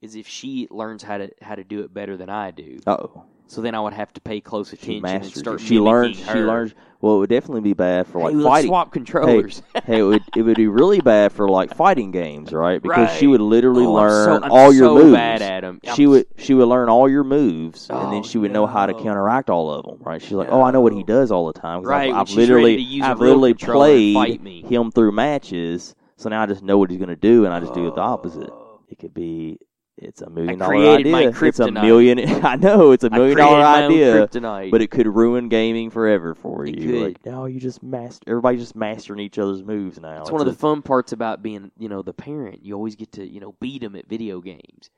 is 0.00 0.14
if 0.14 0.28
she 0.28 0.68
learns 0.70 1.02
how 1.02 1.18
to 1.18 1.30
how 1.42 1.56
to 1.56 1.64
do 1.64 1.80
it 1.80 1.92
better 1.92 2.16
than 2.16 2.30
I 2.30 2.52
do. 2.52 2.78
Oh, 2.86 3.24
So 3.50 3.62
then 3.62 3.74
I 3.74 3.80
would 3.80 3.94
have 3.94 4.12
to 4.12 4.20
pay 4.20 4.40
close 4.40 4.72
attention 4.72 5.04
and 5.06 5.24
start 5.24 5.60
it. 5.60 5.64
She 5.66 5.80
learns. 5.80 6.18
mimicking 6.18 6.24
She 6.34 6.38
her. 6.40 6.46
learns. 6.46 6.74
Well, 7.00 7.14
it 7.16 7.18
would 7.20 7.30
definitely 7.30 7.60
be 7.62 7.72
bad 7.74 8.06
for 8.08 8.20
like 8.20 8.32
hey, 8.32 8.36
let's 8.36 8.48
fighting. 8.48 8.68
swap 8.68 8.92
controllers. 8.92 9.62
hey, 9.86 10.00
it 10.00 10.02
would 10.02 10.22
it 10.36 10.42
would 10.42 10.56
be 10.56 10.66
really 10.66 11.00
bad 11.00 11.32
for 11.32 11.48
like 11.48 11.72
fighting 11.74 12.10
games, 12.10 12.52
right? 12.52 12.82
Because 12.82 13.10
she 13.16 13.26
Right. 13.26 13.30
would 13.32 13.40
literally 13.40 13.86
Oh, 13.86 13.96
I'm 13.96 14.08
so- 14.10 14.14
learn 14.32 14.44
I'm 14.44 14.52
all 14.52 14.72
your 14.74 14.84
so 14.88 14.94
moves. 14.96 15.12
bad 15.14 15.40
at 15.42 15.64
'em. 15.64 15.80
I'm 15.86 15.94
She 15.94 16.06
would 16.06 16.26
she 16.36 16.54
would 16.54 16.66
learn 16.68 16.88
all 16.90 17.08
your 17.08 17.24
moves, 17.24 17.88
and 17.88 17.98
Oh, 17.98 18.10
then 18.10 18.22
she 18.24 18.36
would 18.36 18.50
know 18.52 18.66
how 18.66 18.84
to 18.86 18.92
no. 18.92 18.98
counteract 19.02 19.48
all 19.48 19.70
of 19.72 19.84
them, 19.86 19.98
right? 20.04 20.20
She's 20.20 20.32
like, 20.32 20.48
oh, 20.50 20.60
I 20.62 20.70
know 20.72 20.80
what 20.80 20.92
he 20.92 20.98
No. 21.00 21.04
does 21.06 21.30
all 21.30 21.46
the 21.50 21.58
time. 21.58 21.80
'cause 21.80 21.88
Right, 21.88 22.02
I've, 22.02 22.08
when 22.08 22.16
I've 22.20 22.28
she's 22.28 22.36
ready 22.36 22.46
literally 22.52 22.76
to 22.76 22.82
use 22.82 23.04
a 23.04 23.08
I've 23.08 23.20
real 23.20 23.30
literally 23.36 23.54
controller 23.54 23.86
and 23.86 23.94
played 23.94 24.14
fight 24.14 24.42
me. 24.42 24.62
him 24.62 24.90
through 24.90 25.12
matches, 25.12 25.94
so 26.16 26.28
now 26.28 26.42
I 26.42 26.46
just 26.46 26.62
know 26.64 26.76
what 26.78 26.90
he's 26.90 26.98
going 26.98 27.08
to 27.10 27.16
do, 27.16 27.44
and 27.46 27.54
I 27.54 27.60
just 27.60 27.72
do 27.74 27.84
the 27.90 28.00
opposite. 28.00 28.50
Oh. 28.50 28.80
It 28.90 28.98
could 28.98 29.14
be. 29.14 29.58
It's 30.00 30.22
a 30.22 30.30
million 30.30 30.60
dollar 30.60 30.76
idea. 30.76 31.32
It's 31.42 31.58
a 31.58 31.72
million. 31.72 32.20
I 32.44 32.54
know 32.66 32.92
it's 32.92 33.02
a 33.02 33.10
million 33.10 33.36
dollar 33.36 33.62
idea 33.64 34.28
but 34.70 34.80
it 34.80 34.92
could 34.92 35.08
ruin 35.08 35.48
gaming 35.48 35.90
forever 35.90 36.36
for 36.36 36.64
It 36.64 36.78
you. 36.78 36.92
could. 36.92 37.02
Like, 37.02 37.26
no, 37.26 37.46
you 37.46 37.58
just 37.58 37.82
master. 37.82 38.22
Everybody's 38.28 38.60
just 38.60 38.76
mastering 38.76 39.18
each 39.18 39.38
other's 39.38 39.62
moves 39.64 39.98
now. 40.00 40.20
It's 40.20 40.30
one 40.30 40.40
of 40.40 40.46
the 40.46 40.52
fun 40.52 40.82
parts 40.82 41.10
about 41.12 41.42
being, 41.42 41.72
you 41.78 41.88
know, 41.88 42.02
the 42.02 42.12
parent. 42.12 42.64
You 42.64 42.74
always 42.74 42.94
get 42.94 43.10
to, 43.12 43.26
you 43.28 43.40
know, 43.40 43.56
beat 43.60 43.80
them 43.82 43.96
at 43.96 44.08
video 44.08 44.40
games. 44.40 44.90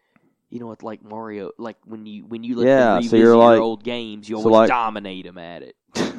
You 0.50 0.60
know, 0.60 0.70
it's 0.72 0.82
like 0.82 1.02
Mario, 1.02 1.52
like 1.58 1.76
when 1.86 2.04
you 2.04 2.24
when 2.26 2.44
you 2.44 2.56
let 2.56 2.66
Yeah, 2.66 2.94
them 2.94 3.02
so 3.04 3.16
you're 3.16 3.28
your 3.28 3.36
like- 3.36 3.58
old 3.60 3.82
games, 3.82 4.28
you 4.28 4.36
so 4.36 4.40
always 4.42 4.52
like- 4.52 4.68
dominate 4.68 5.24
them 5.24 5.38
at 5.38 5.62
it. 5.62 5.76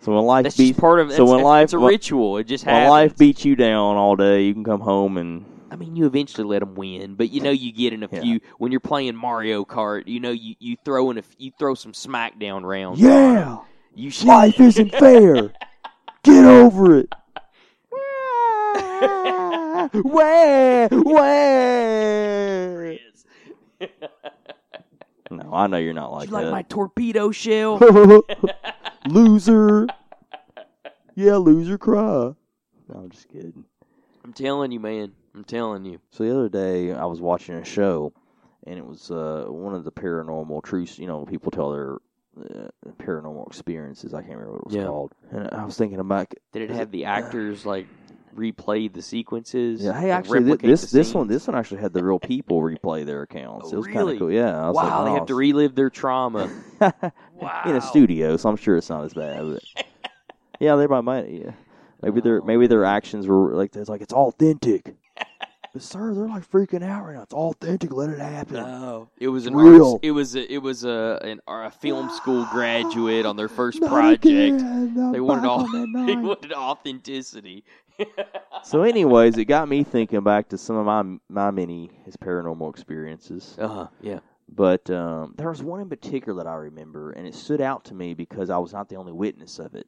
So 0.00 0.12
when 0.16 0.24
life 0.24 0.42
That's 0.42 0.56
beats 0.56 0.70
just 0.70 0.80
part 0.80 0.98
of. 0.98 1.12
so 1.12 1.24
when 1.24 1.42
life- 1.44 1.64
it's 1.64 1.72
a 1.74 1.78
ritual. 1.78 2.36
It 2.38 2.44
just 2.48 2.66
when 2.66 2.74
happens. 2.74 2.90
life 2.90 3.16
beats 3.16 3.44
you 3.44 3.54
down 3.54 3.96
all 3.96 4.16
day, 4.16 4.42
you 4.42 4.52
can 4.52 4.64
come 4.64 4.80
home 4.80 5.16
and 5.16 5.44
I 5.72 5.76
mean, 5.76 5.96
you 5.96 6.04
eventually 6.04 6.46
let 6.46 6.58
them 6.60 6.74
win, 6.74 7.14
but 7.14 7.30
you 7.30 7.40
know 7.40 7.50
you 7.50 7.72
get 7.72 7.94
in 7.94 8.02
a 8.02 8.08
Yeah. 8.12 8.20
few 8.20 8.40
when 8.58 8.72
you're 8.72 8.80
playing 8.80 9.16
Mario 9.16 9.64
Kart. 9.64 10.06
You 10.06 10.20
know 10.20 10.30
you, 10.30 10.54
you 10.58 10.76
throw 10.84 11.10
in 11.10 11.16
a 11.16 11.22
you 11.38 11.50
throw 11.58 11.74
some 11.74 11.92
SmackDown 11.92 12.62
rounds. 12.62 13.00
yeah, 13.00 13.60
you 13.94 14.10
should. 14.10 14.26
life 14.28 14.60
isn't 14.70 14.90
fair. 14.90 15.50
Get 16.24 16.44
over 16.44 16.98
it. 16.98 17.08
Where, 20.04 20.88
where? 20.88 22.98
No, 25.30 25.50
I 25.52 25.66
know 25.66 25.78
you're 25.78 25.92
not 25.94 26.12
like 26.12 26.28
you 26.28 26.34
like 26.34 26.44
that. 26.44 26.50
my 26.52 26.62
torpedo 26.62 27.30
shell? 27.32 27.78
loser. 29.08 29.86
Yeah, 31.14 31.36
loser 31.36 31.78
cry. 31.78 32.34
No, 32.88 32.94
I'm 32.94 33.10
just 33.10 33.28
kidding. 33.28 33.64
I'm 34.24 34.32
telling 34.34 34.70
you, 34.72 34.80
man. 34.80 35.12
I'm 35.34 35.44
telling 35.44 35.84
you. 35.84 36.00
So 36.10 36.24
the 36.24 36.30
other 36.36 36.48
day, 36.48 36.92
I 36.92 37.04
was 37.06 37.20
watching 37.20 37.54
a 37.54 37.64
show, 37.64 38.12
and 38.66 38.78
it 38.78 38.84
was 38.86 39.10
uh, 39.10 39.46
one 39.48 39.74
of 39.74 39.84
the 39.84 39.92
paranormal 39.92 40.62
truths. 40.62 40.98
You 40.98 41.06
know, 41.06 41.24
people 41.24 41.50
tell 41.50 41.70
their 41.72 41.96
uh, 42.38 42.68
paranormal 42.98 43.46
experiences. 43.46 44.14
I 44.14 44.20
can't 44.20 44.34
remember 44.34 44.52
what 44.52 44.60
it 44.60 44.66
was 44.66 44.76
Yeah. 44.76 44.86
called. 44.86 45.12
And 45.30 45.48
I 45.52 45.64
was 45.64 45.76
thinking 45.76 46.00
about. 46.00 46.32
Did 46.52 46.70
it 46.70 46.74
have 46.74 46.90
the 46.90 47.06
actors 47.06 47.64
like 47.66 47.86
replay 48.36 48.92
the 48.92 49.02
sequences? 49.02 49.82
Yeah, 49.82 49.98
hey, 49.98 50.10
actually, 50.10 50.54
this 50.56 50.90
this 50.90 51.14
one 51.14 51.28
this 51.28 51.46
one 51.46 51.56
actually 51.56 51.80
had 51.80 51.92
the 51.92 52.04
real 52.04 52.18
people 52.18 52.60
replay 52.60 53.06
their 53.06 53.22
accounts. 53.22 53.68
Oh, 53.68 53.74
it 53.74 53.76
was 53.78 53.86
kind 53.86 54.08
of 54.08 54.18
cool. 54.18 54.30
Yeah. 54.30 54.60
I 54.64 54.68
was 54.68 54.76
Wow, 54.76 55.02
like, 55.02 55.12
they 55.12 55.18
have 55.18 55.26
to 55.28 55.34
relive 55.34 55.74
their 55.74 55.90
trauma. 55.90 56.50
Wow. 56.80 57.62
in 57.66 57.76
a 57.76 57.80
studio, 57.80 58.36
so 58.36 58.48
I'm 58.48 58.56
sure 58.56 58.76
it's 58.76 58.90
not 58.90 59.04
as 59.04 59.14
bad. 59.14 59.40
But 59.40 59.62
yeah, 60.60 60.76
they 60.76 60.86
might, 60.86 61.02
might 61.02 61.28
yeah. 61.30 61.52
Maybe 62.02 62.20
their 62.20 62.40
Oh, 62.40 62.44
maybe 62.44 62.66
their 62.66 62.84
actions 62.84 63.26
were 63.28 63.54
like 63.54 63.74
it's 63.76 63.88
like 63.88 64.00
it's 64.00 64.12
authentic. 64.12 64.91
But 65.72 65.82
sir, 65.82 66.14
they're 66.14 66.28
like 66.28 66.48
freaking 66.50 66.82
out 66.82 67.04
right 67.04 67.16
now. 67.16 67.22
It's 67.22 67.34
authentic. 67.34 67.92
Let 67.92 68.10
it 68.10 68.18
happen. 68.18 68.56
No, 68.56 69.08
it 69.18 69.28
was 69.28 69.46
an 69.46 69.54
Real. 69.54 69.92
arts, 69.92 70.00
it 70.02 70.10
was 70.10 70.36
a, 70.36 70.52
it 70.52 70.58
was 70.58 70.84
a 70.84 71.18
an 71.22 71.40
a 71.46 71.70
film 71.70 72.08
school 72.10 72.44
graduate 72.46 73.24
on 73.26 73.36
their 73.36 73.48
first 73.48 73.80
Not 73.80 73.90
project. 73.90 74.62
They 75.12 75.20
wanted 75.20 75.44
all 75.44 75.66
they 76.06 76.16
wanted 76.16 76.52
authenticity. 76.52 77.64
So, 78.64 78.82
anyways, 78.82 79.38
it 79.38 79.46
got 79.46 79.68
me 79.68 79.82
thinking 79.82 80.20
back 80.20 80.48
to 80.50 80.58
some 80.58 80.76
of 80.76 80.86
my 80.86 81.18
my 81.28 81.50
many 81.50 81.90
his 82.04 82.16
paranormal 82.16 82.70
experiences. 82.70 83.56
Uh 83.58 83.68
huh. 83.68 83.86
Yeah. 84.00 84.20
But 84.48 84.88
um, 84.90 85.34
there 85.36 85.48
was 85.48 85.62
one 85.62 85.80
in 85.80 85.88
particular 85.88 86.42
that 86.42 86.48
I 86.48 86.54
remember, 86.54 87.10
and 87.10 87.26
it 87.26 87.34
stood 87.34 87.60
out 87.60 87.84
to 87.86 87.94
me 87.94 88.14
because 88.14 88.50
I 88.50 88.58
was 88.58 88.72
not 88.72 88.88
the 88.88 88.96
only 88.96 89.12
witness 89.12 89.58
of 89.58 89.74
it. 89.74 89.86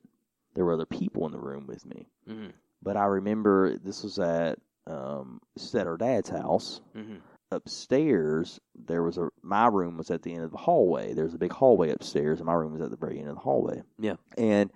There 0.54 0.64
were 0.64 0.72
other 0.72 0.86
people 0.86 1.26
in 1.26 1.32
the 1.32 1.38
room 1.38 1.66
with 1.66 1.84
me. 1.86 2.08
hmm 2.26 2.48
But 2.82 2.96
I 2.96 3.04
remember 3.04 3.78
this 3.78 4.02
was 4.02 4.18
at 4.18 4.58
um, 4.86 5.40
was 5.54 5.74
at 5.74 5.86
our 5.86 5.96
dad's 5.96 6.30
house. 6.30 6.80
hmm 6.94 7.16
Upstairs, 7.50 8.58
there 8.74 9.02
was 9.04 9.16
a 9.16 9.28
my 9.42 9.68
room 9.68 9.96
was 9.96 10.10
at 10.10 10.22
the 10.22 10.34
end 10.34 10.42
of 10.42 10.50
the 10.50 10.56
hallway. 10.56 11.14
There 11.14 11.24
was 11.24 11.34
a 11.34 11.38
big 11.38 11.52
hallway 11.52 11.90
upstairs, 11.90 12.40
and 12.40 12.46
my 12.46 12.54
room 12.54 12.72
was 12.72 12.82
at 12.82 12.90
the 12.90 12.96
very 12.96 13.18
end 13.18 13.28
of 13.28 13.36
the 13.36 13.40
hallway. 13.42 13.82
Yeah. 13.96 14.16
And 14.36 14.72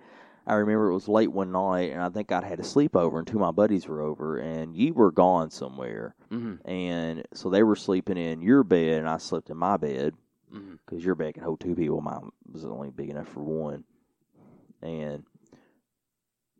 I 0.47 0.53
remember 0.53 0.89
it 0.89 0.93
was 0.93 1.09
late 1.09 1.31
one 1.31 1.51
night, 1.51 1.91
and 1.91 2.01
I 2.01 2.09
think 2.09 2.31
I'd 2.31 2.45
had 2.45 2.59
a 2.59 2.63
sleepover, 2.63 3.17
and 3.17 3.27
two 3.27 3.35
of 3.37 3.41
my 3.41 3.51
buddies 3.51 3.85
were 3.87 4.01
over, 4.01 4.37
and 4.37 4.77
you 4.77 4.93
were 4.93 5.11
gone 5.11 5.49
somewhere, 5.49 6.15
hmm 6.29 6.55
and 6.63 7.23
so 7.33 7.49
they 7.49 7.63
were 7.63 7.75
sleeping 7.75 8.17
in 8.17 8.41
your 8.41 8.63
bed, 8.63 8.99
and 8.99 9.09
I 9.09 9.17
slept 9.17 9.49
in 9.49 9.57
my 9.57 9.75
bed 9.75 10.13
because 10.85 11.03
your 11.03 11.15
bed 11.15 11.33
can 11.33 11.43
hold 11.43 11.59
two 11.59 11.75
people. 11.75 11.99
Mine 12.01 12.31
was 12.49 12.63
only 12.63 12.91
big 12.91 13.09
enough 13.09 13.27
for 13.27 13.43
one. 13.43 13.83
And 14.81 15.23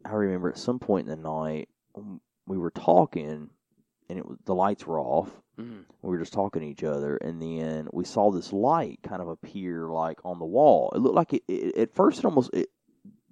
I 0.04 0.12
remember 0.12 0.50
at 0.50 0.58
some 0.58 0.80
point 0.80 1.08
in 1.08 1.22
the 1.22 1.30
night 1.30 1.70
we 2.50 2.58
were 2.58 2.72
talking, 2.72 3.50
and 4.10 4.20
it 4.20 4.26
was 4.26 4.38
the 4.46 4.56
lights 4.56 4.86
were 4.86 5.00
off. 5.00 5.30
hmm 5.56 5.82
We 6.02 6.10
were 6.10 6.20
just 6.20 6.34
talking 6.34 6.62
to 6.62 6.68
each 6.68 6.84
other, 6.84 7.16
and 7.18 7.42
then 7.42 7.88
we 7.94 8.04
saw 8.04 8.32
this 8.32 8.52
light 8.52 9.00
kind 9.04 9.22
of 9.22 9.28
appear 9.30 9.88
like 9.90 10.20
on 10.26 10.40
the 10.40 10.46
wall. 10.46 10.92
It 10.96 11.00
looked 11.00 11.16
like 11.16 11.34
it, 11.34 11.44
it 11.48 11.76
at 11.78 11.94
first. 11.94 12.20
It 12.20 12.26
almost 12.26 12.50
it, 12.54 12.68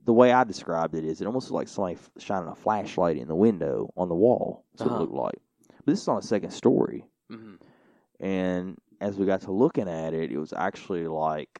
the 0.05 0.13
way 0.13 0.31
I 0.31 0.43
described 0.45 0.95
it 0.95 1.03
is 1.03 1.19
it 1.19 1.25
almost 1.25 1.49
looked 1.51 1.61
like 1.61 1.67
somebody 1.67 1.95
f- 1.95 2.11
shining 2.17 2.47
a 2.49 2.55
flashlight 2.55 3.17
in 3.17 3.27
the 3.27 3.35
window 3.35 3.91
on 3.97 4.07
the 4.07 4.15
wall. 4.15 4.63
That's 4.73 4.89
Uh-huh. 4.89 4.95
it 4.95 4.99
looked 5.01 5.13
like. 5.13 5.39
But 5.85 5.85
this 5.93 6.01
is 6.01 6.07
on 6.07 6.17
a 6.17 6.21
second 6.21 6.51
story. 6.51 7.05
hmm 7.29 7.55
And 8.19 8.77
as 9.01 9.17
we 9.17 9.25
got 9.25 9.41
to 9.41 9.51
looking 9.51 9.89
at 9.89 10.13
it, 10.13 10.31
it 10.31 10.37
was 10.37 10.53
actually 10.53 11.07
like 11.07 11.59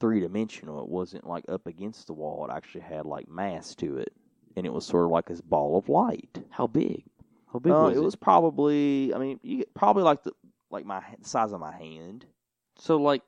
three 0.00 0.20
dimensional. 0.20 0.80
It 0.82 0.88
wasn't 0.88 1.26
like 1.26 1.44
up 1.48 1.66
against 1.66 2.06
the 2.06 2.12
wall. 2.12 2.46
It 2.48 2.52
actually 2.54 2.82
had 2.82 3.06
like 3.06 3.28
mass 3.28 3.74
to 3.76 3.98
it, 3.98 4.12
and 4.56 4.66
it 4.66 4.72
was 4.72 4.84
sort 4.86 5.04
of 5.04 5.10
like 5.10 5.26
this 5.26 5.40
ball 5.40 5.76
of 5.78 5.88
light. 5.88 6.38
How 6.50 6.66
big? 6.66 7.04
How 7.52 7.58
big 7.58 7.72
Uh, 7.72 7.82
was 7.84 7.96
it 7.96 8.00
it? 8.00 8.04
was 8.04 8.16
probably, 8.16 9.12
I 9.14 9.18
mean, 9.18 9.40
you 9.42 9.58
get- 9.58 9.74
probably 9.74 10.02
like 10.02 10.22
the 10.24 10.32
like 10.70 10.84
my 10.84 11.02
the 11.20 11.28
size 11.28 11.52
of 11.52 11.60
my 11.60 11.72
hand, 11.72 12.26
So 12.78 12.96
like 12.96 13.22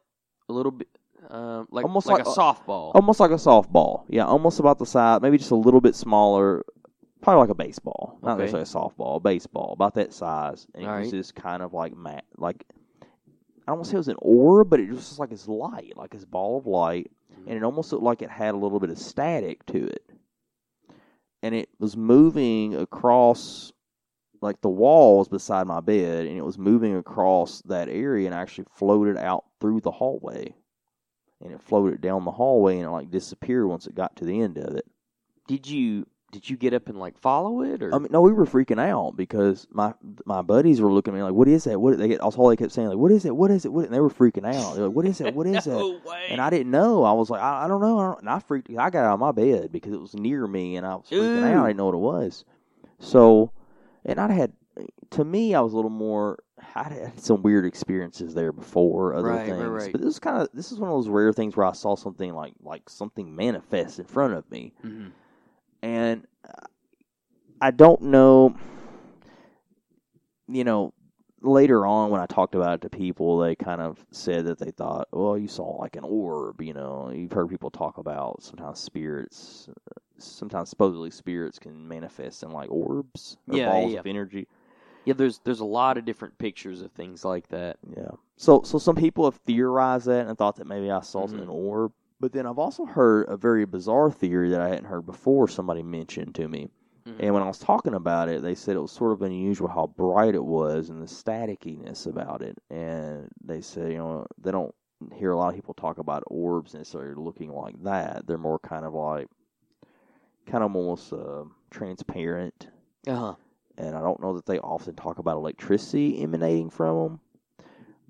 a 0.48 0.52
little 0.52 0.72
bit, 0.72 0.88
um, 1.28 1.68
like 1.70 1.84
Almost 1.84 2.06
like, 2.08 2.18
like 2.18 2.26
a 2.26 2.30
a- 2.30 2.34
softball. 2.34 2.92
almost 2.94 3.20
like 3.20 3.30
a 3.30 3.34
softball. 3.34 4.04
Yeah, 4.08 4.24
almost 4.26 4.58
about 4.58 4.78
the 4.78 4.86
size, 4.86 5.20
maybe 5.20 5.38
just 5.38 5.52
a 5.52 5.56
little 5.56 5.80
bit 5.80 5.94
smaller. 5.94 6.64
Probably 7.22 7.40
like 7.40 7.50
a 7.50 7.54
baseball, 7.54 8.18
not 8.22 8.32
Okay. 8.32 8.50
necessarily 8.52 8.62
a 8.62 8.66
softball, 8.66 9.16
a 9.16 9.20
baseball, 9.20 9.72
about 9.72 9.94
that 9.94 10.12
size. 10.12 10.66
And 10.74 10.84
it 10.84 10.86
was 10.86 10.94
right. 11.06 11.10
just 11.10 11.34
kind 11.34 11.62
of 11.62 11.72
like 11.72 11.96
mat, 11.96 12.24
like 12.36 12.64
I 13.02 13.72
don't 13.72 13.78
want 13.78 13.84
to 13.86 13.90
say 13.90 13.94
it 13.96 13.98
was 13.98 14.08
an 14.08 14.16
orb, 14.22 14.70
but 14.70 14.78
it 14.80 14.88
was 14.90 14.98
just 15.08 15.18
like 15.18 15.30
this 15.30 15.48
light, 15.48 15.94
like 15.96 16.10
this 16.10 16.24
ball 16.24 16.58
of 16.58 16.66
light, 16.66 17.10
Mm-hmm. 17.32 17.48
and 17.48 17.56
it 17.58 17.64
almost 17.64 17.92
looked 17.92 18.04
like 18.04 18.22
it 18.22 18.30
had 18.30 18.54
a 18.54 18.56
little 18.56 18.78
bit 18.80 18.90
of 18.90 18.98
static 18.98 19.66
to 19.66 19.86
it, 19.88 20.08
and 21.46 21.54
it 21.54 21.68
was 21.78 21.96
moving 21.96 22.74
across 22.74 23.72
like 24.42 24.60
the 24.62 24.68
walls 24.68 25.28
beside 25.28 25.64
my 25.68 25.80
bed, 25.80 26.26
and 26.26 26.36
it 26.36 26.44
was 26.44 26.58
moving 26.58 26.96
across 26.96 27.62
that 27.62 27.88
area 27.88 28.26
and 28.26 28.34
actually 28.34 28.66
floated 28.74 29.16
out 29.16 29.44
through 29.60 29.80
the 29.80 29.92
hallway, 29.92 30.52
and 31.40 31.52
it 31.52 31.62
floated 31.62 32.00
down 32.00 32.24
the 32.24 32.32
hallway 32.32 32.78
and 32.78 32.86
it 32.86 32.90
like 32.90 33.12
disappeared 33.12 33.68
once 33.68 33.86
it 33.86 33.94
got 33.94 34.16
to 34.16 34.24
the 34.24 34.40
end 34.40 34.58
of 34.58 34.74
it. 34.74 34.86
Did 35.46 35.68
you 35.70 36.06
did 36.32 36.50
you 36.50 36.56
get 36.56 36.74
up 36.74 36.88
and 36.88 36.98
like 36.98 37.16
follow 37.18 37.62
it 37.62 37.82
or? 37.82 37.94
I 37.94 37.98
mean, 37.98 38.08
no, 38.10 38.20
we 38.20 38.32
were 38.32 38.46
freaking 38.46 38.80
out 38.80 39.16
because 39.16 39.66
my 39.70 39.94
my 40.24 40.42
buddies 40.42 40.80
were 40.80 40.92
looking 40.92 41.14
at 41.14 41.16
me 41.16 41.22
like, 41.22 41.32
"What 41.32 41.48
is 41.48 41.64
that? 41.64 41.80
What?" 41.80 41.98
They 41.98 42.08
get 42.08 42.20
that's 42.20 42.36
all 42.36 42.48
they 42.48 42.56
kept 42.56 42.72
saying 42.72 42.88
like, 42.88 42.98
"What 42.98 43.12
is 43.12 43.24
it? 43.24 43.34
What 43.34 43.50
is 43.50 43.64
it?" 43.64 43.72
What? 43.72 43.84
And 43.86 43.94
they 43.94 44.00
were 44.00 44.10
freaking 44.10 44.46
out. 44.46 44.74
They're 44.74 44.86
like, 44.86 44.96
"What 44.96 45.06
is 45.06 45.20
it? 45.20 45.32
What 45.34 45.46
is 45.46 45.64
that?" 45.66 45.70
no 45.70 46.00
way. 46.04 46.26
And 46.28 46.40
I 46.40 46.50
didn't 46.50 46.70
know. 46.72 47.04
I 47.04 47.12
was 47.12 47.30
like, 47.30 47.40
I, 47.40 47.64
I 47.64 47.68
don't 47.68 47.80
know. 47.80 47.98
I 47.98 48.06
don't, 48.06 48.20
and 48.20 48.28
I 48.28 48.40
freaked. 48.40 48.68
I 48.70 48.90
got 48.90 49.04
out 49.04 49.14
of 49.14 49.20
my 49.20 49.32
bed 49.32 49.70
because 49.70 49.92
it 49.92 50.00
was 50.00 50.14
near 50.14 50.46
me, 50.46 50.76
and 50.76 50.84
I 50.84 50.96
was 50.96 51.06
freaking 51.10 51.42
Ooh. 51.42 51.54
out. 51.56 51.64
I 51.64 51.68
didn't 51.68 51.76
know 51.78 51.86
what 51.86 51.94
it 51.94 51.98
was. 51.98 52.44
So, 52.98 53.52
and 54.04 54.18
I 54.20 54.32
had, 54.32 54.52
to 55.10 55.24
me, 55.24 55.54
I 55.54 55.60
was 55.60 55.72
a 55.72 55.76
little 55.76 55.90
more. 55.90 56.38
I 56.74 56.84
had 56.84 57.20
some 57.20 57.42
weird 57.42 57.64
experiences 57.66 58.34
there 58.34 58.50
before 58.52 59.14
other 59.14 59.28
Right, 59.28 59.48
right, 59.50 59.58
things, 59.58 59.82
right. 59.84 59.92
but 59.92 60.00
this 60.00 60.14
is 60.14 60.18
kind 60.18 60.40
of 60.42 60.48
this 60.54 60.72
is 60.72 60.78
one 60.80 60.90
of 60.90 60.96
those 60.96 61.08
rare 61.08 61.32
things 61.32 61.56
where 61.56 61.66
I 61.66 61.72
saw 61.72 61.94
something 61.94 62.34
like 62.34 62.54
like 62.62 62.88
something 62.88 63.34
manifest 63.36 63.98
in 63.98 64.06
front 64.06 64.34
of 64.34 64.50
me, 64.50 64.72
Mhm. 64.84 65.12
And 65.82 66.26
I 67.60 67.70
don't 67.70 68.02
know. 68.02 68.54
You 70.48 70.64
know, 70.64 70.92
later 71.42 71.86
on 71.86 72.10
when 72.10 72.20
I 72.20 72.26
talked 72.26 72.54
about 72.54 72.74
it 72.74 72.80
to 72.82 72.90
people, 72.90 73.38
they 73.38 73.56
kind 73.56 73.80
of 73.80 74.04
said 74.10 74.44
that 74.46 74.58
they 74.58 74.70
thought, 74.70 75.08
"Well, 75.12 75.36
you 75.36 75.48
saw 75.48 75.76
like 75.76 75.96
an 75.96 76.04
orb." 76.04 76.60
You 76.60 76.74
know, 76.74 77.10
you've 77.10 77.32
heard 77.32 77.48
people 77.48 77.70
talk 77.70 77.98
about 77.98 78.42
sometimes 78.42 78.78
spirits, 78.78 79.68
sometimes 80.18 80.68
supposedly 80.70 81.10
spirits 81.10 81.58
can 81.58 81.86
manifest 81.88 82.42
in 82.42 82.50
like 82.50 82.70
orbs 82.70 83.36
or 83.48 83.56
Yeah, 83.56 83.66
balls 83.66 83.92
yeah. 83.94 84.00
of 84.00 84.06
energy. 84.06 84.46
Yeah, 85.04 85.14
there's 85.14 85.40
there's 85.44 85.60
a 85.60 85.64
lot 85.64 85.98
of 85.98 86.04
different 86.04 86.36
pictures 86.38 86.82
of 86.82 86.92
things 86.92 87.24
like 87.24 87.48
that. 87.48 87.78
Yeah. 87.96 88.10
So 88.36 88.62
so 88.62 88.78
some 88.78 88.96
people 88.96 89.24
have 89.24 89.36
theorized 89.46 90.06
that 90.06 90.26
and 90.26 90.36
thought 90.36 90.56
that 90.56 90.66
maybe 90.66 90.90
I 90.90 91.00
saw 91.00 91.26
Mhm. 91.26 91.42
an 91.42 91.48
orb. 91.48 91.92
But 92.18 92.32
then 92.32 92.46
I've 92.46 92.58
also 92.58 92.86
heard 92.86 93.28
a 93.28 93.36
very 93.36 93.64
bizarre 93.66 94.10
theory 94.10 94.50
that 94.50 94.60
I 94.60 94.68
hadn't 94.68 94.86
heard 94.86 95.04
before 95.06 95.48
somebody 95.48 95.82
mentioned 95.82 96.34
to 96.36 96.48
me. 96.48 96.70
Mhm. 97.06 97.16
And 97.20 97.34
when 97.34 97.42
I 97.42 97.46
was 97.46 97.58
talking 97.58 97.94
about 97.94 98.28
it, 98.28 98.42
they 98.42 98.54
said 98.54 98.76
it 98.76 98.80
was 98.80 98.90
sort 98.90 99.12
of 99.12 99.22
unusual 99.22 99.68
how 99.68 99.86
bright 99.86 100.34
it 100.34 100.44
was 100.44 100.88
and 100.88 101.02
the 101.02 101.06
staticiness 101.06 102.06
about 102.06 102.42
it. 102.42 102.58
And 102.70 103.28
they 103.44 103.60
said, 103.60 103.92
you 103.92 103.98
know, 103.98 104.26
they 104.38 104.50
don't 104.50 104.74
hear 105.14 105.30
a 105.30 105.36
lot 105.36 105.50
of 105.50 105.54
people 105.54 105.74
talk 105.74 105.98
about 105.98 106.24
orbs 106.26 106.74
necessarily 106.74 107.14
looking 107.14 107.52
like 107.52 107.80
that. 107.82 108.26
They're 108.26 108.38
more 108.38 108.58
kind 108.58 108.84
of 108.84 108.94
like, 108.94 109.28
kind 110.46 110.64
of 110.64 110.74
almost 110.74 111.12
uh, 111.12 111.44
transparent. 111.70 112.68
Uh-huh. 113.06 113.34
And 113.78 113.94
I 113.94 114.00
don't 114.00 114.20
know 114.20 114.32
that 114.34 114.46
they 114.46 114.58
often 114.58 114.94
talk 114.94 115.18
about 115.18 115.36
electricity 115.36 116.22
emanating 116.22 116.70
from 116.70 116.96
them, 116.96 117.20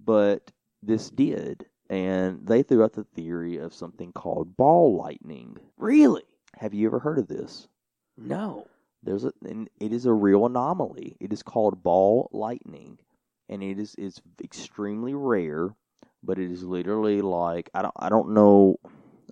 but 0.04 0.52
this 0.82 1.10
did. 1.10 1.66
And 1.88 2.46
they 2.46 2.62
threw 2.62 2.82
out 2.82 2.94
the 2.94 3.04
theory 3.04 3.58
of 3.58 3.72
something 3.74 4.12
called 4.12 4.56
ball 4.56 4.96
lightning. 4.96 5.56
Really? 5.78 6.22
Have 6.58 6.74
you 6.74 6.86
ever 6.88 6.98
heard 6.98 7.18
of 7.18 7.28
this? 7.28 7.68
No. 8.16 8.66
There's 9.02 9.24
a, 9.24 9.32
and 9.44 9.68
it 9.78 9.92
is 9.92 10.06
a 10.06 10.12
real 10.12 10.46
anomaly. 10.46 11.16
It 11.20 11.32
is 11.32 11.42
called 11.42 11.82
ball 11.82 12.28
lightning, 12.32 12.98
and 13.48 13.62
it 13.62 13.78
is 13.78 13.94
it's 13.98 14.20
extremely 14.42 15.14
rare. 15.14 15.76
But 16.24 16.38
it 16.40 16.50
is 16.50 16.64
literally 16.64 17.20
like 17.20 17.70
I 17.72 17.82
don't 17.82 17.94
I 17.96 18.08
don't 18.08 18.30
know. 18.30 18.78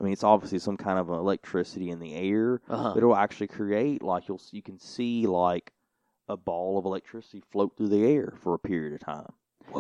I 0.01 0.05
mean, 0.05 0.13
it's 0.13 0.23
obviously 0.23 0.59
some 0.61 0.77
kind 0.77 0.99
of 0.99 1.09
electricity 1.09 1.91
in 1.91 1.99
the 1.99 2.15
air, 2.15 2.61
Uh-huh. 2.69 2.91
but 2.91 2.99
it'll 2.99 3.17
actually 3.17 3.49
create 3.49 4.03
like 4.03 4.29
you'll 4.29 4.41
you 4.53 4.63
can 4.63 4.79
see 4.79 5.27
like 5.27 5.73
a 6.29 6.37
ball 6.37 6.79
of 6.79 6.85
electricity 6.85 7.43
float 7.51 7.77
through 7.77 7.89
the 7.89 8.05
air 8.05 8.35
for 8.43 8.55
a 8.55 8.59
period 8.59 8.93
of 8.95 9.01
time. 9.01 9.33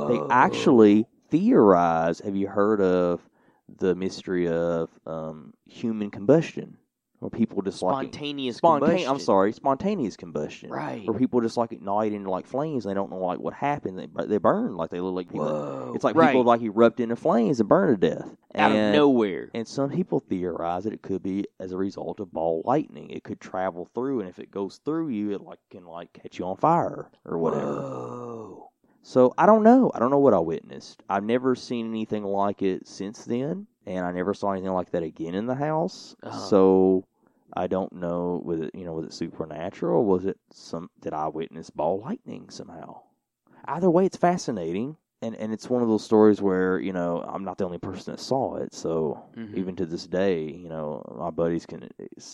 They 0.08 0.20
actually 0.30 1.06
theorize. 1.38 2.20
Have 2.20 2.36
you 2.36 2.48
heard 2.48 2.80
of 2.80 3.20
the 3.78 3.94
mystery 3.94 4.48
of 4.48 4.90
um, 5.06 5.54
human 5.66 6.10
combustion, 6.10 6.76
where 7.20 7.30
people 7.30 7.62
just 7.62 7.80
like 7.82 8.08
spontaneous 8.08 8.60
combustion. 8.60 9.08
I'm 9.08 9.18
sorry, 9.18 9.52
spontaneous 9.52 10.16
combustion, 10.16 10.68
Right. 10.70 11.06
where 11.08 11.18
people 11.18 11.40
just 11.40 11.56
like 11.56 11.72
ignite 11.72 12.12
into 12.12 12.30
like 12.30 12.46
flames. 12.46 12.84
And 12.84 12.90
they 12.90 12.94
don't 12.94 13.10
know 13.10 13.18
like 13.18 13.38
what 13.38 13.54
happened. 13.54 13.98
They 13.98 14.08
they 14.26 14.36
burn 14.38 14.76
like 14.76 14.90
they 14.90 15.00
look 15.00 15.14
like 15.14 15.28
people. 15.30 15.46
Whoa. 15.46 15.92
It's 15.94 16.04
like 16.04 16.14
right. 16.16 16.28
people 16.28 16.44
like 16.44 16.60
erupt 16.60 17.00
into 17.00 17.16
flames 17.16 17.58
and 17.60 17.68
burn 17.68 17.88
to 17.88 17.96
death. 17.96 18.36
out 18.54 18.72
of 18.72 18.92
nowhere. 18.92 19.50
and 19.54 19.66
some 19.66 19.90
people 19.90 20.20
theorize 20.20 20.84
that 20.84 20.92
it 20.92 21.00
could 21.02 21.22
be 21.22 21.46
as 21.58 21.72
a 21.72 21.78
result 21.78 22.20
of 22.20 22.30
ball 22.32 22.62
lightning. 22.66 23.08
It 23.10 23.24
could 23.24 23.40
travel 23.40 23.88
through, 23.94 24.20
and 24.20 24.28
if 24.28 24.38
it 24.38 24.50
goes 24.50 24.78
through 24.84 25.08
you, 25.08 25.32
it 25.32 25.40
like 25.40 25.58
can 25.70 25.86
like 25.86 26.12
catch 26.12 26.38
you 26.38 26.44
on 26.44 26.56
fire 26.58 27.10
or 27.24 27.38
whatever. 27.38 27.72
Whoa. 27.80 28.70
So 29.06 29.34
I 29.36 29.44
don't 29.44 29.62
know. 29.62 29.92
I 29.94 29.98
don't 29.98 30.10
know 30.10 30.18
what 30.18 30.32
I 30.32 30.38
witnessed. 30.38 31.02
I've 31.10 31.24
never 31.24 31.54
seen 31.54 31.88
anything 31.88 32.24
like 32.24 32.62
it 32.62 32.88
since 32.88 33.26
then, 33.26 33.66
and 33.84 34.04
I 34.04 34.10
never 34.12 34.32
saw 34.32 34.52
anything 34.52 34.72
like 34.72 34.90
that 34.92 35.02
again 35.02 35.34
in 35.34 35.44
the 35.46 35.54
house. 35.54 36.16
Uh-huh. 36.22 36.38
So 36.38 37.04
I 37.52 37.66
don't 37.66 37.92
know. 37.92 38.40
Was 38.42 38.60
it 38.60 38.74
you 38.74 38.86
know 38.86 38.94
was 38.94 39.04
it 39.04 39.12
supernatural? 39.12 39.98
Or 39.98 40.04
was 40.04 40.24
it 40.24 40.38
some 40.50 40.88
did 41.02 41.12
I 41.12 41.28
witness 41.28 41.68
ball 41.68 42.00
lightning 42.00 42.48
somehow? 42.48 43.02
Either 43.66 43.90
way, 43.90 44.06
it's 44.06 44.16
fascinating. 44.16 44.96
And, 45.20 45.34
and 45.36 45.52
it's 45.54 45.70
one 45.70 45.82
of 45.82 45.88
those 45.88 46.04
stories 46.04 46.40
where 46.40 46.78
you 46.80 46.92
know 46.94 47.22
I'm 47.28 47.44
not 47.44 47.58
the 47.58 47.66
only 47.66 47.78
person 47.78 48.14
that 48.14 48.20
saw 48.20 48.56
it, 48.56 48.72
so 48.74 49.22
Mhm. 49.36 49.54
even 49.54 49.76
to 49.76 49.86
this 49.86 50.06
day, 50.06 50.44
you 50.50 50.70
know 50.70 51.02
my 51.14 51.30
buddies 51.30 51.66
can 51.66 51.90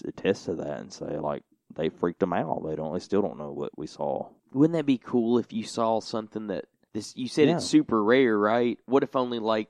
attest 0.06 0.44
to 0.44 0.54
that 0.54 0.78
and 0.78 0.92
say 0.92 1.18
like 1.18 1.42
they 1.74 1.88
freaked 1.88 2.20
them 2.20 2.32
out. 2.32 2.64
They 2.64 2.76
don't, 2.76 2.92
they 2.92 2.98
still 3.00 3.22
don't 3.22 3.38
know 3.38 3.50
what 3.52 3.76
we 3.76 3.86
saw. 3.88 4.28
Wouldn't 4.52 4.76
that 4.76 4.86
be 4.86 4.98
cool 4.98 5.38
if 5.38 5.52
you 5.52 5.64
saw 5.64 6.00
something 6.00 6.48
that 6.48 6.66
this? 6.92 7.16
You 7.16 7.28
said 7.28 7.48
Yeah. 7.48 7.56
it's 7.56 7.66
super 7.66 8.02
rare, 8.02 8.36
right? 8.38 8.78
What 8.86 9.02
if 9.02 9.14
only 9.16 9.38
like 9.38 9.68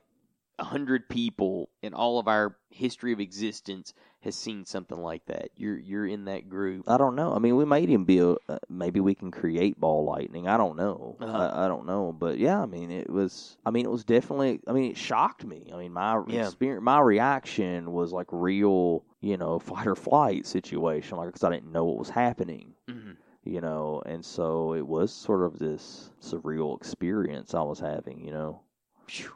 a 0.59 0.63
hundred 0.63 1.09
people 1.09 1.69
in 1.81 1.93
all 1.93 2.19
of 2.19 2.27
our 2.27 2.55
history 2.69 3.11
of 3.13 3.19
existence 3.19 3.93
has 4.21 4.35
seen 4.35 4.65
something 4.65 4.97
like 4.97 5.25
that? 5.25 5.49
You're 5.55 5.77
you're 5.77 6.05
in 6.07 6.25
that 6.25 6.49
group. 6.49 6.85
I 6.89 6.97
don't 6.97 7.15
know. 7.15 7.33
I 7.33 7.39
mean, 7.39 7.55
we 7.55 7.65
might 7.65 7.83
even 7.83 8.05
be 8.05 8.19
a, 8.19 8.31
uh, 8.31 8.57
maybe 8.69 8.99
we 8.99 9.13
can 9.15 9.31
create 9.31 9.79
ball 9.79 10.03
lightning. 10.05 10.47
I 10.47 10.57
don't 10.57 10.75
know. 10.77 11.17
Uh-huh. 11.19 11.37
I, 11.53 11.65
I 11.65 11.67
don't 11.67 11.85
know, 11.85 12.11
but 12.11 12.37
yeah, 12.37 12.59
I 12.61 12.65
mean, 12.65 12.91
it 12.91 13.09
was. 13.09 13.57
I 13.65 13.71
mean, 13.71 13.85
it 13.85 13.91
was 13.91 14.03
definitely. 14.03 14.61
I 14.67 14.73
mean, 14.73 14.91
it 14.91 14.97
shocked 14.97 15.45
me. 15.45 15.69
I 15.73 15.77
mean, 15.77 15.93
my 15.93 16.21
Yeah. 16.27 16.47
experience, 16.47 16.83
my 16.83 16.99
reaction 16.99 17.91
was 17.91 18.11
like 18.11 18.27
real, 18.31 19.03
you 19.19 19.37
know, 19.37 19.59
fight 19.59 19.87
or 19.87 19.95
flight 19.95 20.45
situation, 20.47 21.17
like 21.17 21.27
because 21.27 21.43
I 21.43 21.51
didn't 21.51 21.71
know 21.71 21.85
what 21.85 21.97
was 21.99 22.09
happening, 22.09 22.73
Mhm. 22.89 23.17
You 23.43 23.61
know, 23.61 24.01
and 24.05 24.23
so 24.23 24.73
it 24.73 24.85
was 24.85 25.11
sort 25.11 25.43
of 25.43 25.57
this 25.59 26.11
surreal 26.21 26.77
experience 26.77 27.53
I 27.53 27.61
was 27.61 27.79
having, 27.79 28.19
you 28.23 28.31
know, 28.31 28.61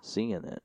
seeing 0.02 0.32
it. 0.46 0.62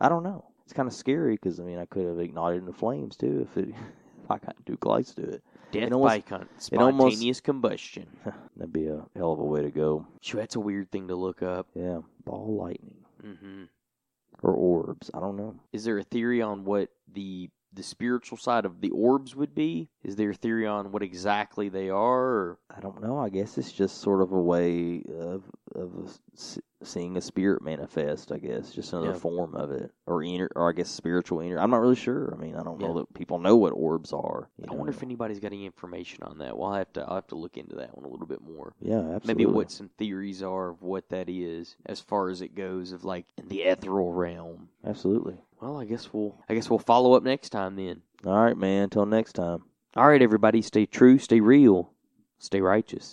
I 0.00 0.08
don't 0.08 0.22
know. 0.24 0.46
It's 0.64 0.72
kind 0.72 0.86
of 0.88 0.94
scary 0.94 1.34
because 1.34 1.60
I 1.60 1.64
mean, 1.64 1.78
I 1.78 1.84
could 1.84 2.06
have 2.06 2.18
ignited 2.18 2.60
into 2.60 2.72
flames 2.72 3.16
too 3.16 3.46
if 3.50 3.56
it 3.56 3.68
if 4.24 4.30
I 4.30 4.38
got 4.38 4.54
too 4.66 4.76
close 4.76 5.14
to 5.14 5.22
it. 5.22 5.42
Death 5.72 5.84
It 5.84 5.92
almost- 5.92 6.28
by 6.28 6.36
it 6.36 6.48
almost- 6.78 7.14
spontaneous 7.16 7.40
combustion. 7.40 8.06
That'd 8.56 8.72
be 8.72 8.86
a 8.86 9.04
hell 9.16 9.32
of 9.32 9.38
a 9.38 9.44
way 9.44 9.62
to 9.62 9.70
go. 9.70 10.06
That's 10.32 10.56
a 10.56 10.60
weird 10.60 10.90
thing 10.90 11.08
to 11.08 11.14
look 11.16 11.42
up. 11.42 11.68
Yeah, 11.74 12.00
ball 12.24 12.56
lightning 12.56 12.96
hmm 13.20 13.64
or 14.42 14.54
orbs. 14.54 15.10
I 15.12 15.20
don't 15.20 15.36
know. 15.36 15.54
Is 15.72 15.84
there 15.84 15.98
a 15.98 16.02
theory 16.02 16.40
on 16.40 16.64
what 16.64 16.88
the 17.12 17.50
the 17.72 17.82
spiritual 17.82 18.36
side 18.38 18.64
of 18.64 18.80
the 18.80 18.90
orbs 18.90 19.36
would 19.36 19.54
be? 19.54 19.88
Is 20.02 20.16
there 20.16 20.30
a 20.30 20.34
theory 20.34 20.66
on 20.66 20.90
what 20.92 21.02
exactly 21.02 21.68
they 21.68 21.88
are? 21.90 22.20
Or? 22.20 22.58
I 22.74 22.80
don't 22.80 23.00
know. 23.02 23.18
I 23.18 23.28
guess 23.28 23.58
it's 23.58 23.72
just 23.72 23.98
sort 24.00 24.22
of 24.22 24.32
a 24.32 24.40
way 24.40 25.02
of 25.18 25.44
of 25.76 26.18
seeing 26.82 27.16
a 27.16 27.20
spirit 27.20 27.62
manifest. 27.62 28.32
I 28.32 28.38
guess 28.38 28.72
just 28.72 28.92
another 28.92 29.10
Yeah. 29.10 29.18
form 29.18 29.54
of 29.54 29.70
it, 29.70 29.92
or 30.06 30.22
inner, 30.24 30.48
or 30.56 30.68
I 30.68 30.72
guess 30.72 30.88
spiritual 30.90 31.40
inner. 31.40 31.60
I'm 31.60 31.70
not 31.70 31.80
really 31.80 31.94
sure. 31.94 32.34
I 32.34 32.42
mean, 32.42 32.56
I 32.56 32.64
don't 32.64 32.80
know 32.80 32.94
that 32.98 33.14
people 33.14 33.38
know 33.38 33.56
what 33.56 33.70
orbs 33.70 34.12
are. 34.12 34.48
I 34.68 34.74
wonder 34.74 34.90
if 34.90 35.02
anybody's 35.04 35.38
got 35.38 35.52
any 35.52 35.64
information 35.66 36.24
on 36.24 36.38
that. 36.38 36.58
Well, 36.58 36.70
I 36.72 36.78
have 36.78 36.92
to. 36.94 37.02
I'll 37.02 37.14
have 37.14 37.28
to 37.28 37.36
look 37.36 37.56
into 37.56 37.76
that 37.76 37.96
one 37.96 38.04
a 38.04 38.08
little 38.08 38.26
bit 38.26 38.40
more. 38.42 38.74
Yeah, 38.80 38.98
absolutely. 38.98 39.44
Maybe 39.44 39.46
what 39.46 39.70
some 39.70 39.90
theories 39.96 40.42
are 40.42 40.70
of 40.70 40.82
what 40.82 41.08
that 41.10 41.28
is, 41.28 41.76
as 41.86 42.00
far 42.00 42.30
as 42.30 42.40
it 42.40 42.56
goes, 42.56 42.90
of 42.90 43.04
like 43.04 43.26
in 43.38 43.46
the 43.48 43.62
ethereal 43.62 44.12
realm. 44.12 44.70
Absolutely. 44.84 45.40
Well, 45.60 45.78
I 45.78 45.84
guess 45.84 46.12
we'll. 46.12 46.36
I 46.48 46.54
guess 46.54 46.70
we'll 46.70 46.78
follow 46.78 47.14
up 47.14 47.22
next 47.22 47.50
time 47.50 47.76
then. 47.76 48.02
All 48.24 48.42
right, 48.42 48.56
man. 48.56 48.84
Until 48.84 49.06
next 49.06 49.34
time. 49.34 49.64
All 49.96 50.06
right, 50.06 50.22
everybody, 50.22 50.62
stay 50.62 50.86
true, 50.86 51.18
stay 51.18 51.40
real, 51.40 51.90
stay 52.38 52.60
righteous. 52.60 53.08